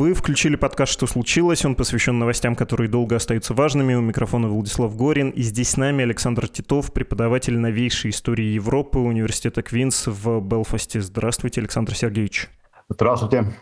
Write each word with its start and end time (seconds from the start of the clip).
Вы 0.00 0.14
включили 0.14 0.56
подкаст 0.56 0.92
«Что 0.94 1.06
случилось?». 1.06 1.66
Он 1.66 1.74
посвящен 1.74 2.18
новостям, 2.18 2.56
которые 2.56 2.88
долго 2.88 3.16
остаются 3.16 3.52
важными. 3.52 3.92
У 3.92 4.00
микрофона 4.00 4.48
Владислав 4.48 4.96
Горин. 4.96 5.28
И 5.28 5.42
здесь 5.42 5.68
с 5.68 5.76
нами 5.76 6.04
Александр 6.04 6.48
Титов, 6.48 6.90
преподаватель 6.90 7.58
новейшей 7.58 8.10
истории 8.10 8.46
Европы 8.46 8.98
Университета 8.98 9.60
Квинс 9.60 10.06
в 10.06 10.40
Белфасте. 10.40 11.02
Здравствуйте, 11.02 11.60
Александр 11.60 11.94
Сергеевич. 11.94 12.48
Здравствуйте. 12.88 13.52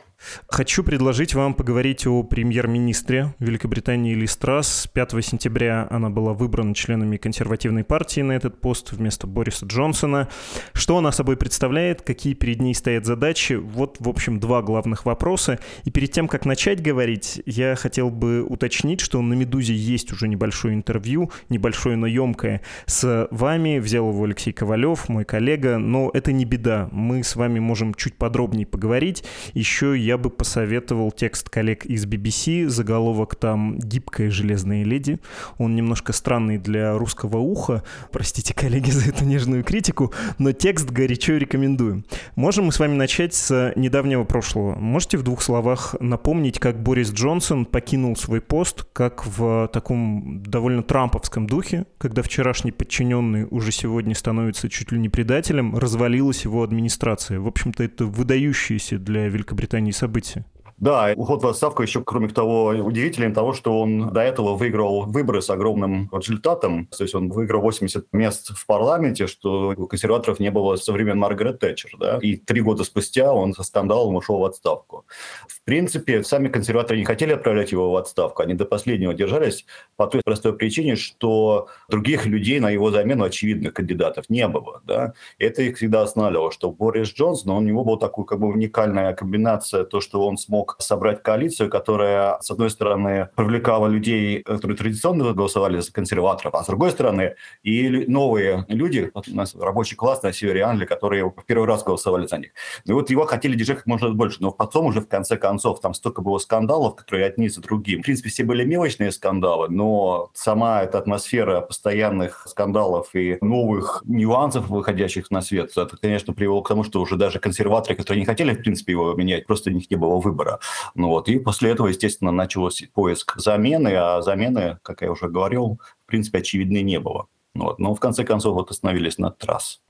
Хочу 0.49 0.83
предложить 0.83 1.35
вам 1.35 1.55
поговорить 1.55 2.07
о 2.07 2.23
премьер-министре 2.23 3.35
Великобритании 3.39 4.15
Ли 4.15 4.27
Страс. 4.27 4.89
5 4.93 5.25
сентября 5.25 5.87
она 5.91 6.11
была 6.11 6.33
выбрана 6.33 6.75
членами 6.75 7.17
консервативной 7.17 7.85
партии 7.85 8.21
на 8.21 8.33
этот 8.33 8.61
пост 8.61 8.93
вместо 8.93 9.27
Бориса 9.27 9.67
Джонсона. 9.67 10.29
Что 10.73 10.99
она 10.99 11.13
собой 11.13 11.37
представляет, 11.37 12.03
какие 12.03 12.35
перед 12.35 12.61
ней 12.61 12.75
стоят 12.75 13.07
задачи? 13.07 13.53
Вот, 13.53 13.97
в 14.01 14.09
общем, 14.09 14.41
два 14.41 14.63
главных 14.63 15.07
вопроса. 15.07 15.61
И 15.85 15.91
перед 15.91 16.11
тем, 16.11 16.27
как 16.27 16.45
начать 16.45 16.83
говорить, 16.83 17.41
я 17.47 17.77
хотел 17.77 18.11
бы 18.11 18.43
уточнить, 18.43 19.01
что 19.01 19.23
на 19.23 19.35
«Медузе» 19.35 19.75
есть 19.75 20.13
уже 20.13 20.27
небольшое 20.27 20.75
интервью, 20.75 21.31
небольшое, 21.49 21.97
но 21.97 22.07
емкое, 22.07 22.63
с 22.87 23.29
вами. 23.31 23.79
Взял 23.79 24.09
его 24.09 24.25
Алексей 24.25 24.53
Ковалев, 24.53 25.09
мой 25.09 25.25
коллега, 25.25 25.79
но 25.79 26.11
это 26.13 26.33
не 26.33 26.45
беда. 26.45 26.89
Мы 26.91 27.23
с 27.23 27.37
вами 27.37 27.61
можем 27.61 27.95
чуть 27.95 28.17
подробнее 28.17 28.67
поговорить. 28.67 29.25
Еще 29.55 29.97
я 29.97 30.08
бы 30.17 30.31
посоветовал 30.31 31.13
текст 31.13 31.51
коллег 31.51 31.85
из 31.85 32.07
BBC, 32.07 32.69
заголовок 32.69 33.35
там 33.37 33.79
«Гибкая 33.79 34.31
железная 34.31 34.85
леди». 34.85 35.19
Он 35.59 35.75
немножко 35.75 36.13
странный 36.13 36.59
для 36.59 36.97
русского 36.97 37.39
уха, 37.39 37.83
простите, 38.13 38.55
коллеги, 38.55 38.91
за 38.91 39.11
эту 39.11 39.25
нежную 39.25 39.65
критику, 39.65 40.13
но 40.39 40.53
текст 40.53 40.91
горячо 40.91 41.37
рекомендую. 41.37 42.05
Можем 42.37 42.67
мы 42.67 42.73
с 42.73 42.79
вами 42.79 42.95
начать 42.95 43.35
с 43.35 43.73
недавнего 43.77 44.25
прошлого. 44.25 44.75
Можете 44.77 45.19
в 45.19 45.23
двух 45.23 45.43
словах 45.43 45.97
напомнить, 46.01 46.59
как 46.59 46.83
Борис 46.83 47.11
Джонсон 47.13 47.67
покинул 47.67 48.17
свой 48.17 48.41
пост, 48.41 48.85
как 48.93 49.27
в 49.27 49.69
таком 49.73 50.43
довольно 50.43 50.83
трамповском 50.83 51.47
духе, 51.47 51.87
когда 51.99 52.23
вчерашний 52.23 52.73
подчиненный 52.73 53.47
уже 53.51 53.73
сегодня 53.73 54.15
становится 54.15 54.69
чуть 54.69 54.93
ли 54.93 54.99
не 54.99 55.09
предателем, 55.09 55.77
развалилась 55.77 56.45
его 56.45 56.63
администрация. 56.63 57.41
В 57.41 57.47
общем-то, 57.47 57.83
это 57.83 58.05
выдающиеся 58.05 58.99
для 58.99 59.29
Великобритании 59.29 59.91
событие. 59.99 60.45
Да, 60.81 61.13
уход 61.17 61.43
в 61.43 61.47
отставку 61.49 61.83
еще, 61.83 62.03
кроме 62.05 62.29
того, 62.29 62.69
удивителен 62.69 63.35
того, 63.35 63.53
что 63.53 63.81
он 63.81 64.13
до 64.13 64.21
этого 64.21 64.55
выиграл 64.55 65.07
выборы 65.07 65.43
с 65.43 65.51
огромным 65.51 66.09
результатом. 66.13 66.87
То 66.87 67.03
есть 67.03 67.15
он 67.15 67.31
выиграл 67.31 67.63
80 67.63 68.07
мест 68.13 68.53
в 68.57 68.65
парламенте, 68.67 69.27
что 69.27 69.75
у 69.77 69.87
консерваторов 69.89 70.39
не 70.39 70.51
было 70.51 70.77
со 70.77 70.93
времен 70.93 71.19
Маргарет 71.19 71.59
Тэтчер. 71.59 71.91
Да? 71.99 72.19
И 72.23 72.37
три 72.37 72.61
года 72.61 72.85
спустя 72.85 73.33
он 73.33 73.55
со 73.55 73.65
скандалом 73.65 74.15
ушел 74.15 74.39
в 74.39 74.45
отставку. 74.45 75.05
В 75.49 75.63
принципе, 75.65 76.23
сами 76.23 76.49
консерваторы 76.49 76.99
не 76.99 77.05
хотели 77.05 77.33
отправлять 77.33 77.73
его 77.73 77.91
в 77.91 77.97
отставку. 77.97 78.43
Они 78.43 78.55
до 78.55 78.65
последнего 78.65 79.15
держались 79.15 79.67
по 79.97 80.07
той 80.07 80.23
простой 80.25 80.57
причине, 80.57 80.95
что 80.95 81.69
других 81.89 82.27
людей 82.27 82.61
на 82.61 82.71
его 82.71 82.91
замену, 82.93 83.25
очевидных 83.25 83.75
кандидатов, 83.75 84.27
не 84.29 84.47
было. 84.47 84.81
Да? 84.85 85.15
Это 85.39 85.63
их 85.63 85.77
всегда 85.77 86.03
останавливало, 86.03 86.53
что 86.53 86.71
Борис 86.71 87.09
Джонсон, 87.09 87.51
у 87.51 87.61
него 87.61 87.85
была 87.85 87.99
такая 87.99 88.25
как 88.25 88.39
бы 88.39 88.47
уникальная 88.47 89.13
комбинация, 89.13 89.85
то, 89.85 90.01
что 90.01 90.25
он 90.27 90.37
смог 90.37 90.68
смог 90.69 90.77
собрать 90.81 91.23
коалицию, 91.23 91.71
которая, 91.71 92.39
с 92.41 92.51
одной 92.51 92.71
стороны, 92.71 93.29
привлекала 93.37 93.87
людей, 93.87 94.43
которые 94.43 94.77
традиционно 94.77 95.33
голосовали 95.33 95.81
за 95.81 95.93
консерваторов, 95.93 96.55
а 96.55 96.63
с 96.63 96.67
другой 96.67 96.91
стороны, 96.91 97.35
и 97.63 98.05
новые 98.07 98.65
люди, 98.69 99.11
у 99.15 99.35
нас 99.35 99.55
рабочий 99.55 99.97
класс 99.97 100.23
на 100.23 100.33
севере 100.33 100.63
Англии, 100.63 100.87
которые 100.87 101.25
в 101.25 101.45
первый 101.47 101.67
раз 101.67 101.85
голосовали 101.85 102.27
за 102.27 102.39
них. 102.39 102.51
И 102.85 102.93
вот 102.93 103.11
его 103.11 103.27
хотели 103.27 103.57
держать 103.57 103.79
как 103.79 103.87
можно 103.87 104.11
больше, 104.11 104.39
но 104.41 104.51
потом 104.51 104.87
уже 104.87 105.01
в 105.01 105.09
конце 105.09 105.37
концов 105.37 105.81
там 105.81 105.95
столько 105.95 106.23
было 106.23 106.39
скандалов, 106.39 106.97
которые 106.97 107.27
одни 107.27 107.49
за 107.49 107.61
другим. 107.61 108.01
В 108.01 108.05
принципе, 108.05 108.29
все 108.29 108.45
были 108.45 108.65
мелочные 108.65 109.13
скандалы, 109.13 109.69
но 109.69 110.31
сама 110.35 110.83
эта 110.83 110.99
атмосфера 110.99 111.61
постоянных 111.61 112.47
скандалов 112.49 113.15
и 113.15 113.39
новых 113.41 114.03
нюансов, 114.07 114.69
выходящих 114.69 115.31
на 115.31 115.41
свет, 115.41 115.71
это, 115.77 115.97
конечно, 115.97 116.35
привело 116.35 116.63
к 116.63 116.69
тому, 116.69 116.85
что 116.85 117.01
уже 117.01 117.17
даже 117.17 117.39
консерваторы, 117.39 117.95
которые 117.97 118.21
не 118.21 118.27
хотели, 118.27 118.55
в 118.55 118.59
принципе, 118.59 118.93
его 118.93 119.15
менять, 119.15 119.47
просто 119.47 119.71
у 119.71 119.73
них 119.73 119.91
не 119.91 119.97
было 119.97 120.19
выбора. 120.19 120.58
Ну 120.95 121.09
вот, 121.09 121.29
и 121.29 121.39
после 121.39 121.71
этого, 121.71 121.89
естественно, 121.89 122.31
начался 122.31 122.87
поиск 122.93 123.37
замены, 123.37 123.95
а 123.95 124.23
замены, 124.23 124.79
как 124.83 125.03
я 125.03 125.11
уже 125.11 125.29
говорил, 125.29 125.81
в 126.05 126.07
принципе, 126.07 126.39
очевидной 126.39 126.83
не 126.83 127.01
было. 127.01 127.27
Ну 127.55 127.65
вот, 127.65 127.79
но 127.79 127.95
в 127.95 128.01
конце 128.01 128.25
концов 128.25 128.55
вот 128.55 128.71
остановились 128.71 129.19
на 129.19 129.31
трасс. 129.31 129.81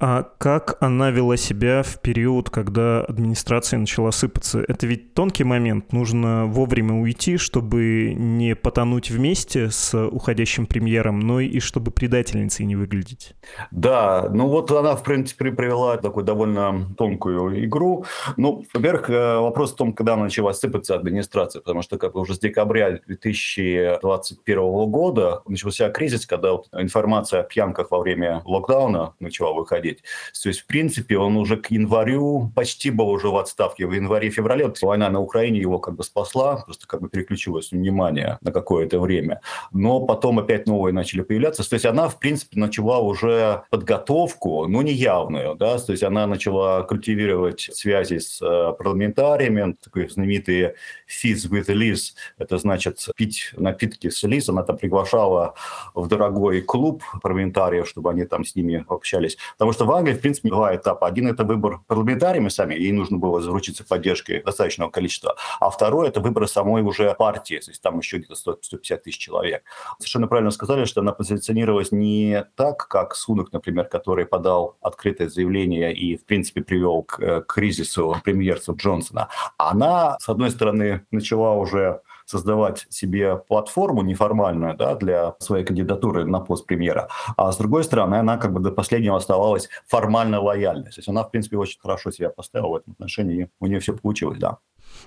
А 0.00 0.22
как 0.38 0.76
она 0.80 1.10
вела 1.10 1.36
себя 1.36 1.82
в 1.82 2.00
период, 2.00 2.50
когда 2.50 3.00
администрация 3.00 3.80
начала 3.80 4.12
сыпаться? 4.12 4.64
Это 4.68 4.86
ведь 4.86 5.12
тонкий 5.14 5.42
момент. 5.42 5.92
Нужно 5.92 6.46
вовремя 6.46 6.94
уйти, 6.94 7.36
чтобы 7.36 8.14
не 8.14 8.54
потонуть 8.54 9.10
вместе 9.10 9.70
с 9.70 9.98
уходящим 10.06 10.66
премьером, 10.66 11.18
но 11.18 11.40
и 11.40 11.58
чтобы 11.58 11.90
предательницей 11.90 12.64
не 12.64 12.76
выглядеть. 12.76 13.34
Да, 13.72 14.28
ну 14.32 14.46
вот 14.46 14.70
она, 14.70 14.94
в 14.94 15.02
принципе, 15.02 15.50
привела 15.50 15.96
такую 15.96 16.24
довольно 16.24 16.94
тонкую 16.96 17.64
игру. 17.64 18.04
Ну, 18.36 18.64
во-первых, 18.72 19.10
э, 19.10 19.38
вопрос 19.38 19.72
в 19.72 19.76
том, 19.76 19.92
когда 19.92 20.16
начала 20.16 20.52
сыпаться 20.52 20.94
администрация, 20.94 21.60
потому 21.60 21.82
что 21.82 21.98
как 21.98 22.12
бы 22.12 22.20
уже 22.20 22.34
с 22.34 22.38
декабря 22.38 23.00
2021 23.06 24.90
года 24.90 25.42
начался 25.48 25.90
кризис, 25.90 26.24
когда 26.26 26.52
вот 26.52 26.68
информация 26.72 27.40
о 27.40 27.42
пьянках 27.42 27.90
во 27.90 27.98
время 27.98 28.42
локдауна 28.44 29.14
начала 29.18 29.52
выходить 29.54 29.87
происходить. 29.88 30.02
То 30.42 30.48
есть, 30.48 30.60
в 30.60 30.66
принципе, 30.66 31.18
он 31.18 31.36
уже 31.36 31.56
к 31.56 31.70
январю 31.70 32.52
почти 32.54 32.90
был 32.90 33.08
уже 33.08 33.28
в 33.28 33.36
отставке. 33.36 33.86
В 33.86 33.92
январе-феврале 33.92 34.66
вот 34.66 34.80
война 34.82 35.10
на 35.10 35.20
Украине 35.20 35.60
его 35.60 35.78
как 35.78 35.94
бы 35.96 36.04
спасла, 36.04 36.62
просто 36.64 36.86
как 36.86 37.00
бы 37.00 37.08
переключилось 37.08 37.72
внимание 37.72 38.38
на 38.40 38.52
какое-то 38.52 39.00
время. 39.00 39.40
Но 39.72 40.00
потом 40.00 40.38
опять 40.38 40.66
новые 40.66 40.92
начали 40.92 41.22
появляться. 41.22 41.68
То 41.68 41.74
есть 41.74 41.86
она, 41.86 42.08
в 42.08 42.18
принципе, 42.18 42.58
начала 42.58 42.98
уже 42.98 43.62
подготовку, 43.70 44.66
но 44.68 44.82
не 44.82 44.92
явную. 44.92 45.54
Да? 45.54 45.78
То 45.78 45.92
есть 45.92 46.04
она 46.04 46.26
начала 46.26 46.82
культивировать 46.82 47.70
связи 47.72 48.18
с 48.18 48.40
э, 48.42 48.72
парламентариями, 48.78 49.76
такие 49.82 50.08
знаменитые 50.08 50.74
«Fizz 51.08 51.50
with 51.50 51.68
Liz», 51.68 52.14
это 52.38 52.58
значит 52.58 52.98
пить 53.16 53.52
напитки 53.56 54.10
с 54.10 54.22
Лиз. 54.22 54.48
Она 54.48 54.62
там 54.62 54.76
приглашала 54.76 55.54
в 55.94 56.06
дорогой 56.08 56.62
клуб 56.62 57.02
парламентариев, 57.22 57.88
чтобы 57.88 58.10
они 58.10 58.24
там 58.24 58.44
с 58.44 58.54
ними 58.54 58.84
общались. 58.88 59.38
Потому 59.56 59.72
что 59.72 59.77
что 59.78 59.86
в 59.86 59.92
Англии, 59.92 60.14
в 60.14 60.20
принципе, 60.20 60.48
два 60.48 60.74
этапа. 60.74 61.06
Один– 61.06 61.28
это 61.28 61.44
выбор 61.44 61.78
парламентариями 61.86 62.48
сами, 62.48 62.74
ей 62.74 62.90
нужно 62.90 63.16
было 63.16 63.40
заручиться 63.40 63.84
поддержкой 63.84 64.42
достаточного 64.42 64.90
количества. 64.90 65.36
А 65.60 65.70
второй– 65.70 66.08
это 66.10 66.18
выбор 66.18 66.48
самой 66.48 66.82
уже 66.82 67.14
партии, 67.14 67.60
то 67.64 67.70
есть 67.70 67.80
там 67.80 67.98
еще 67.98 68.18
где-то 68.18 68.34
150 68.34 69.04
тысяч 69.04 69.18
человек. 69.18 69.62
Совершенно 69.98 70.26
правильно 70.26 70.50
сказали, 70.50 70.84
что 70.84 71.00
она 71.00 71.12
позиционировалась 71.12 71.92
не 71.92 72.44
так, 72.56 72.88
как 72.88 73.14
Сунок, 73.14 73.52
например, 73.52 73.84
который 73.84 74.26
подал 74.26 74.76
открытое 74.80 75.28
заявление 75.28 75.94
и, 75.94 76.16
в 76.16 76.24
принципе, 76.24 76.60
привел 76.62 77.04
к, 77.04 77.20
э, 77.20 77.42
кризису 77.46 78.16
премьерства 78.24 78.74
Джонсона. 78.74 79.28
Она, 79.58 80.16
с 80.18 80.28
одной 80.28 80.50
стороны, 80.50 81.06
начала 81.12 81.54
уже 81.54 82.00
создавать 82.28 82.86
себе 82.90 83.36
платформу 83.36 84.02
неформальную 84.02 84.76
да, 84.76 84.94
для 84.96 85.34
своей 85.38 85.64
кандидатуры 85.64 86.26
на 86.26 86.40
пост 86.40 86.66
премьера, 86.66 87.08
а 87.36 87.50
с 87.50 87.56
другой 87.56 87.84
стороны, 87.84 88.16
она 88.16 88.36
как 88.36 88.52
бы 88.52 88.60
до 88.60 88.70
последнего 88.70 89.16
оставалась 89.16 89.70
формально 89.86 90.38
лояльной. 90.40 90.90
То 90.90 90.98
есть 90.98 91.08
она, 91.08 91.24
в 91.24 91.30
принципе, 91.30 91.56
очень 91.56 91.80
хорошо 91.80 92.10
себя 92.10 92.28
поставила 92.28 92.68
в 92.68 92.76
этом 92.76 92.92
отношении, 92.92 93.44
и 93.44 93.48
у 93.60 93.66
нее 93.66 93.80
все 93.80 93.94
получилось, 93.96 94.38
да. 94.38 94.58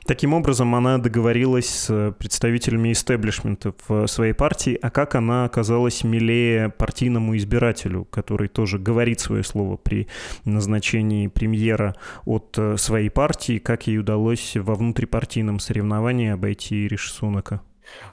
Таким 0.05 0.33
образом, 0.33 0.73
она 0.75 0.97
договорилась 0.97 1.69
с 1.69 2.15
представителями 2.17 2.91
истеблишмента 2.91 3.73
в 3.87 4.07
своей 4.07 4.33
партии, 4.33 4.77
а 4.81 4.89
как 4.89 5.15
она 5.15 5.45
оказалась 5.45 6.03
милее 6.03 6.69
партийному 6.69 7.37
избирателю, 7.37 8.05
который 8.05 8.47
тоже 8.47 8.79
говорит 8.79 9.19
свое 9.19 9.43
слово 9.43 9.77
при 9.77 10.07
назначении 10.43 11.27
премьера 11.27 11.95
от 12.25 12.55
э, 12.57 12.77
своей 12.77 13.09
партии, 13.09 13.59
как 13.59 13.87
ей 13.87 13.99
удалось 13.99 14.55
во 14.55 14.75
внутрипартийном 14.75 15.59
соревновании 15.59 16.29
обойти 16.29 16.87
Риши 16.87 17.11
Сунака? 17.11 17.61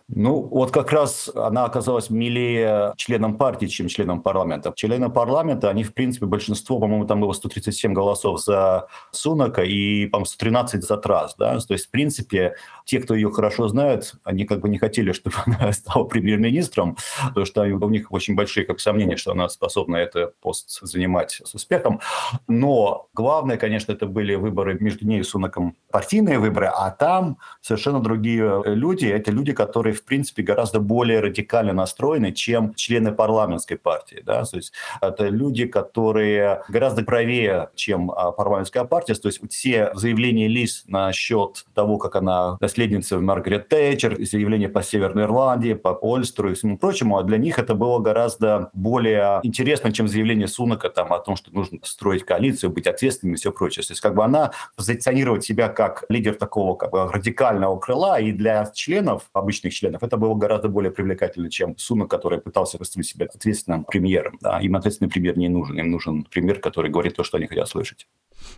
Ну, 0.09 0.41
вот 0.41 0.71
как 0.71 0.91
раз 0.93 1.31
она 1.35 1.65
оказалась 1.65 2.09
милее 2.09 2.95
членам 2.97 3.37
партии, 3.37 3.67
чем 3.67 3.89
членам 3.89 4.23
парламента. 4.23 4.73
Члены 4.75 5.11
парламента, 5.11 5.69
они, 5.69 5.85
в 5.85 5.93
принципе, 5.93 6.25
большинство, 6.25 6.79
по-моему, 6.79 7.05
там 7.05 7.21
было 7.21 7.33
137 7.33 7.93
голосов 7.93 8.41
за 8.43 8.87
Сунака 9.11 9.63
и, 9.63 10.07
по-моему, 10.07 10.25
113 10.25 10.83
за 10.83 10.97
Трас, 10.97 11.35
да, 11.37 11.59
то 11.59 11.75
есть, 11.75 11.87
в 11.87 11.91
принципе, 11.91 12.55
те, 12.87 13.01
кто 13.01 13.15
ее 13.15 13.31
хорошо 13.31 13.69
знают, 13.69 14.15
они 14.25 14.47
как 14.47 14.61
бы 14.61 14.71
не 14.71 14.79
хотели, 14.79 15.13
чтобы 15.19 15.37
она 15.45 15.73
стала 15.73 16.05
премьер-министром, 16.05 16.97
потому 17.29 17.45
что 17.45 17.63
у 17.63 17.91
них 17.91 18.11
очень 18.11 18.35
большие 18.35 18.65
как 18.65 18.81
сомнения, 18.81 19.17
что 19.17 19.33
она 19.33 19.49
способна 19.49 19.97
этот 19.97 20.39
пост 20.41 20.81
занимать 20.81 21.43
с 21.45 21.55
успехом. 21.55 22.01
Но 22.47 23.09
главное, 23.13 23.59
конечно, 23.59 23.93
это 23.93 24.07
были 24.07 24.35
выборы 24.35 24.79
между 24.81 25.07
ней 25.07 25.21
и 25.21 25.23
Сунаком, 25.23 25.77
партийные 25.91 26.39
выборы, 26.39 26.67
а 26.67 26.91
там 26.91 27.39
совершенно 27.61 28.01
другие 28.01 28.63
люди. 28.65 29.07
Это 29.07 29.31
люди, 29.31 29.53
которые, 29.53 29.68
в 29.75 30.05
принципе, 30.05 30.43
гораздо 30.43 30.81
более 30.81 31.21
радикально 31.21 31.73
настроены, 31.73 32.33
чем 32.33 32.75
члены 32.75 33.13
парламентской 33.13 33.77
партии. 33.77 34.23
Да? 34.25 34.45
То 34.45 34.57
есть 34.57 34.73
это 35.01 35.29
люди, 35.29 35.67
которые 35.67 36.63
гораздо 36.69 37.03
правее, 37.03 37.71
чем 37.75 38.11
а, 38.11 38.33
парламентская 38.33 38.85
партия. 38.85 39.15
То 39.15 39.29
есть 39.29 39.41
все 39.51 39.91
заявления 39.95 40.49
Лис 40.49 40.85
насчет 40.87 41.67
того, 41.75 41.99
как 41.99 42.17
она 42.17 42.57
наследница 42.61 43.19
Маргарет 43.19 43.69
Тэтчер, 43.69 44.17
заявления 44.25 44.69
по 44.69 44.83
Северной 44.83 45.25
Ирландии, 45.25 45.75
по 45.75 45.99
Ольстеру 46.01 46.51
и 46.51 46.55
всему 46.55 46.79
прочему, 46.79 47.19
а 47.19 47.23
для 47.23 47.39
них 47.39 47.59
это 47.59 47.75
было 47.75 47.99
гораздо 47.99 48.71
более 48.73 49.41
интересно, 49.43 49.93
чем 49.93 50.09
заявление 50.09 50.49
Сунака 50.49 50.91
там, 50.91 51.13
о 51.13 51.19
том, 51.19 51.37
что 51.37 51.53
нужно 51.53 51.79
строить 51.83 52.25
коалицию, 52.25 52.71
быть 52.71 52.87
ответственным 52.87 53.35
и 53.35 53.37
все 53.37 53.53
прочее. 53.53 53.85
То 53.85 53.93
есть 53.93 54.01
как 54.01 54.15
бы 54.15 54.25
она 54.25 54.53
позиционировать 54.77 55.45
себя 55.45 55.69
как 55.69 56.05
лидер 56.09 56.35
такого 56.35 56.75
как 56.77 56.91
бы 56.91 57.11
радикального 57.11 57.79
крыла, 57.79 58.21
и 58.21 58.33
для 58.33 58.67
членов, 58.73 59.29
обычных 59.49 59.73
членов, 59.73 60.03
это 60.03 60.17
было 60.17 60.35
гораздо 60.35 60.69
более 60.69 60.93
привлекательно, 60.93 61.51
чем 61.51 61.77
Сунак, 61.79 62.11
который 62.11 62.39
пытался 62.41 62.77
выставить 62.79 63.07
себя 63.07 63.27
ответственным 63.27 63.85
премьером. 63.85 64.39
Да. 64.43 64.61
Им 64.61 64.77
ответственный 64.77 65.11
премьер 65.11 65.39
не 65.39 65.49
нужен, 65.49 65.79
им 65.79 65.91
нужен 65.91 66.25
премьер, 66.25 66.61
который 66.61 66.91
говорит 66.91 67.15
то, 67.15 67.25
что 67.25 67.39
они 67.39 67.47
хотят 67.47 67.69
слышать. 67.69 68.07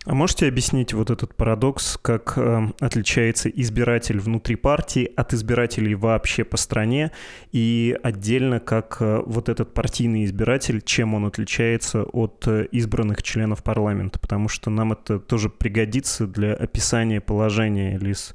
А 0.04 0.14
можете 0.14 0.46
объяснить 0.46 0.92
вот 0.92 1.10
этот 1.10 1.34
парадокс, 1.34 1.98
как 2.02 2.36
э, 2.36 2.68
отличается 2.80 3.48
избиратель 3.48 4.18
внутри 4.18 4.56
партии 4.56 5.10
от 5.16 5.32
избирателей 5.32 5.94
вообще 5.94 6.44
по 6.44 6.56
стране, 6.56 7.12
и 7.52 7.96
отдельно 8.02 8.60
как 8.60 8.98
э, 9.00 9.22
вот 9.24 9.48
этот 9.48 9.72
партийный 9.72 10.24
избиратель, 10.24 10.82
чем 10.82 11.14
он 11.14 11.24
отличается 11.24 12.02
от 12.02 12.46
э, 12.46 12.66
избранных 12.72 13.22
членов 13.22 13.62
парламента? 13.62 14.18
Потому 14.18 14.48
что 14.48 14.70
нам 14.70 14.92
это 14.92 15.18
тоже 15.18 15.48
пригодится 15.48 16.26
для 16.26 16.52
описания 16.52 17.20
положения 17.20 17.96
ЛИС. 17.98 18.34